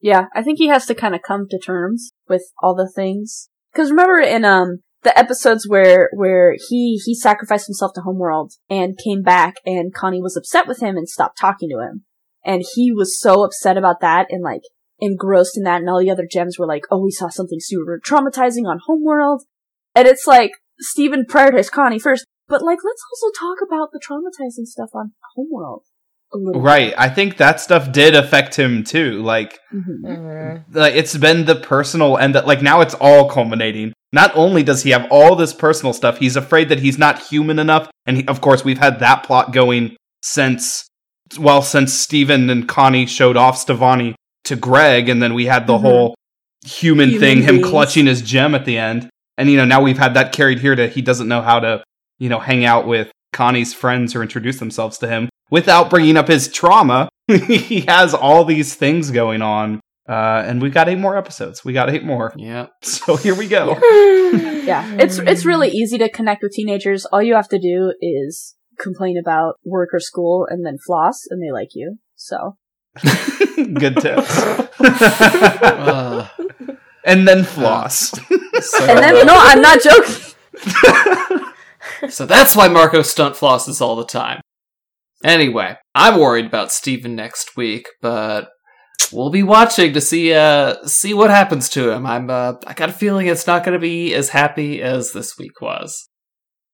Yeah, 0.00 0.24
I 0.34 0.42
think 0.42 0.58
he 0.58 0.66
has 0.66 0.86
to 0.86 0.96
kind 0.96 1.14
of 1.14 1.20
come 1.22 1.46
to 1.50 1.58
terms 1.58 2.10
with 2.28 2.42
all 2.60 2.74
the 2.74 2.90
things. 2.92 3.50
Cause 3.72 3.90
remember 3.90 4.18
in, 4.18 4.44
um, 4.44 4.80
the 5.04 5.16
episodes 5.16 5.68
where, 5.68 6.08
where 6.12 6.56
he, 6.68 7.00
he 7.04 7.14
sacrificed 7.14 7.68
himself 7.68 7.92
to 7.94 8.00
Homeworld 8.00 8.54
and 8.68 8.98
came 8.98 9.22
back 9.22 9.56
and 9.64 9.94
Connie 9.94 10.20
was 10.20 10.36
upset 10.36 10.66
with 10.66 10.80
him 10.80 10.96
and 10.96 11.08
stopped 11.08 11.38
talking 11.38 11.68
to 11.68 11.80
him. 11.80 12.04
And 12.44 12.62
he 12.74 12.92
was 12.92 13.18
so 13.20 13.44
upset 13.44 13.76
about 13.76 14.00
that 14.00 14.26
and 14.30 14.42
like 14.42 14.62
engrossed 15.00 15.56
in 15.56 15.64
that 15.64 15.80
and 15.80 15.88
all 15.90 16.00
the 16.00 16.10
other 16.10 16.26
gems 16.30 16.58
were 16.58 16.66
like, 16.66 16.82
oh, 16.90 17.04
we 17.04 17.10
saw 17.10 17.28
something 17.28 17.58
super 17.60 18.00
traumatizing 18.04 18.66
on 18.66 18.80
Homeworld. 18.86 19.42
And 19.94 20.08
it's 20.08 20.26
like, 20.26 20.52
Steven 20.80 21.24
prioritized 21.28 21.70
Connie 21.70 21.98
first, 21.98 22.24
but 22.48 22.62
like, 22.62 22.78
let's 22.84 23.02
also 23.12 23.30
talk 23.38 23.58
about 23.66 23.90
the 23.92 24.00
traumatizing 24.00 24.66
stuff 24.66 24.90
on 24.94 25.12
Homeworld 25.36 25.82
a 26.32 26.38
little. 26.38 26.62
Right. 26.62 26.94
I 26.96 27.08
think 27.08 27.36
that 27.36 27.60
stuff 27.60 27.92
did 27.92 28.14
affect 28.14 28.58
him 28.58 28.84
too. 28.84 29.22
Like, 29.22 29.58
hmm 29.70 30.04
Mhm. 30.04 30.64
like 30.72 30.94
it's 30.94 31.16
been 31.16 31.44
the 31.44 31.56
personal 31.56 32.16
and 32.16 32.34
that 32.34 32.46
like 32.46 32.62
now 32.62 32.80
it's 32.80 32.94
all 32.94 33.28
culminating. 33.28 33.92
Not 34.12 34.32
only 34.34 34.62
does 34.62 34.82
he 34.82 34.90
have 34.90 35.06
all 35.10 35.36
this 35.36 35.52
personal 35.52 35.92
stuff, 35.92 36.18
he's 36.18 36.36
afraid 36.36 36.68
that 36.68 36.80
he's 36.80 36.98
not 36.98 37.18
human 37.18 37.58
enough. 37.58 37.90
And 38.06 38.18
he, 38.18 38.28
of 38.28 38.40
course, 38.40 38.64
we've 38.64 38.78
had 38.78 39.00
that 39.00 39.24
plot 39.24 39.52
going 39.52 39.96
since, 40.22 40.86
well, 41.38 41.62
since 41.62 41.92
Steven 41.92 42.50
and 42.50 42.68
Connie 42.68 43.06
showed 43.06 43.36
off 43.36 43.56
Stevonnie 43.64 44.14
to 44.44 44.56
Greg, 44.56 45.08
and 45.08 45.22
then 45.22 45.34
we 45.34 45.46
had 45.46 45.66
the 45.66 45.76
Mhm. 45.76 45.80
whole 45.80 46.14
human, 46.64 47.10
Human 47.10 47.20
thing, 47.20 47.42
him 47.42 47.62
clutching 47.62 48.06
his 48.06 48.22
gem 48.22 48.54
at 48.54 48.64
the 48.64 48.78
end. 48.78 49.08
And 49.38 49.50
you 49.50 49.56
know, 49.56 49.64
now 49.64 49.82
we've 49.82 49.98
had 49.98 50.14
that 50.14 50.32
carried 50.32 50.60
here 50.60 50.74
to 50.76 50.86
he 50.88 51.02
doesn't 51.02 51.28
know 51.28 51.42
how 51.42 51.58
to, 51.60 51.82
you 52.18 52.28
know, 52.28 52.38
hang 52.38 52.64
out 52.64 52.86
with 52.86 53.10
Connie's 53.32 53.72
friends 53.74 54.14
or 54.14 54.22
introduce 54.22 54.58
themselves 54.58 54.98
to 54.98 55.08
him 55.08 55.28
without 55.50 55.90
bringing 55.90 56.16
up 56.16 56.28
his 56.28 56.48
trauma. 56.48 57.08
he 57.28 57.80
has 57.88 58.14
all 58.14 58.44
these 58.44 58.74
things 58.74 59.10
going 59.10 59.42
on. 59.42 59.80
Uh, 60.08 60.42
and 60.46 60.60
we've 60.60 60.74
got 60.74 60.88
eight 60.88 60.98
more 60.98 61.16
episodes. 61.16 61.64
We 61.64 61.72
got 61.72 61.88
eight 61.88 62.04
more. 62.04 62.32
Yeah. 62.36 62.66
So 62.82 63.16
here 63.16 63.34
we 63.34 63.48
go. 63.48 63.78
Yeah, 64.62 64.96
it's 64.98 65.18
it's 65.18 65.44
really 65.44 65.68
easy 65.70 65.98
to 65.98 66.08
connect 66.08 66.42
with 66.42 66.52
teenagers. 66.52 67.04
All 67.06 67.20
you 67.20 67.34
have 67.34 67.48
to 67.48 67.58
do 67.58 67.92
is 68.00 68.54
complain 68.78 69.16
about 69.22 69.54
work 69.64 69.90
or 69.92 70.00
school 70.00 70.46
and 70.48 70.64
then 70.64 70.78
floss 70.78 71.22
and 71.28 71.42
they 71.42 71.52
like 71.52 71.70
you. 71.74 71.98
So, 72.16 72.56
Good 73.74 73.96
tips. 73.96 74.42
Uh, 74.82 76.28
and 77.04 77.26
then 77.26 77.44
floss. 77.44 78.10
so, 78.10 78.84
and 78.84 78.98
then 78.98 79.26
no, 79.26 79.34
I'm 79.36 79.60
not 79.60 79.80
joking. 79.80 80.34
so 82.10 82.26
that's 82.26 82.56
why 82.56 82.68
Marco 82.68 83.02
stunt 83.02 83.36
flosses 83.36 83.80
all 83.80 83.94
the 83.96 84.04
time. 84.04 84.40
Anyway, 85.24 85.76
I'm 85.94 86.18
worried 86.18 86.46
about 86.46 86.72
Steven 86.72 87.14
next 87.14 87.56
week, 87.56 87.86
but 88.00 88.50
we'll 89.12 89.30
be 89.30 89.42
watching 89.44 89.92
to 89.92 90.00
see 90.00 90.32
uh 90.34 90.84
see 90.84 91.14
what 91.14 91.30
happens 91.30 91.68
to 91.70 91.90
him. 91.90 92.06
I'm 92.06 92.28
uh 92.28 92.54
I 92.66 92.74
got 92.74 92.90
a 92.90 92.94
feeling 92.94 93.28
it's 93.28 93.46
not 93.46 93.64
going 93.64 93.74
to 93.74 93.80
be 93.80 94.14
as 94.14 94.30
happy 94.30 94.82
as 94.82 95.12
this 95.12 95.38
week 95.38 95.60
was. 95.60 96.08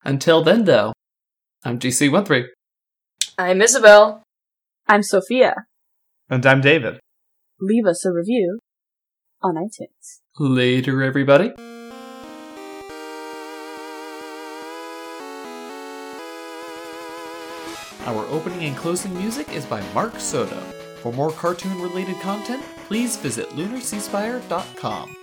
Until 0.04 0.42
then 0.42 0.64
though, 0.64 0.92
I'm 1.64 1.78
GC13. 1.78 2.44
I'm 3.36 3.60
Isabel. 3.62 4.22
I'm 4.86 5.02
Sophia. 5.02 5.54
and 6.30 6.44
I'm 6.46 6.60
David. 6.60 7.00
Leave 7.60 7.86
us 7.86 8.04
a 8.04 8.12
review 8.12 8.60
on 9.42 9.56
iTunes. 9.56 10.20
Later 10.38 11.02
everybody. 11.02 11.52
Our 18.06 18.24
opening 18.28 18.64
and 18.64 18.76
closing 18.76 19.12
music 19.14 19.52
is 19.52 19.66
by 19.66 19.82
Mark 19.92 20.18
Soto. 20.18 20.58
For 21.02 21.12
more 21.12 21.30
cartoon 21.32 21.80
related 21.80 22.16
content, 22.20 22.62
please 22.86 23.16
visit 23.16 23.48
lunarseaspire.com. 23.50 25.16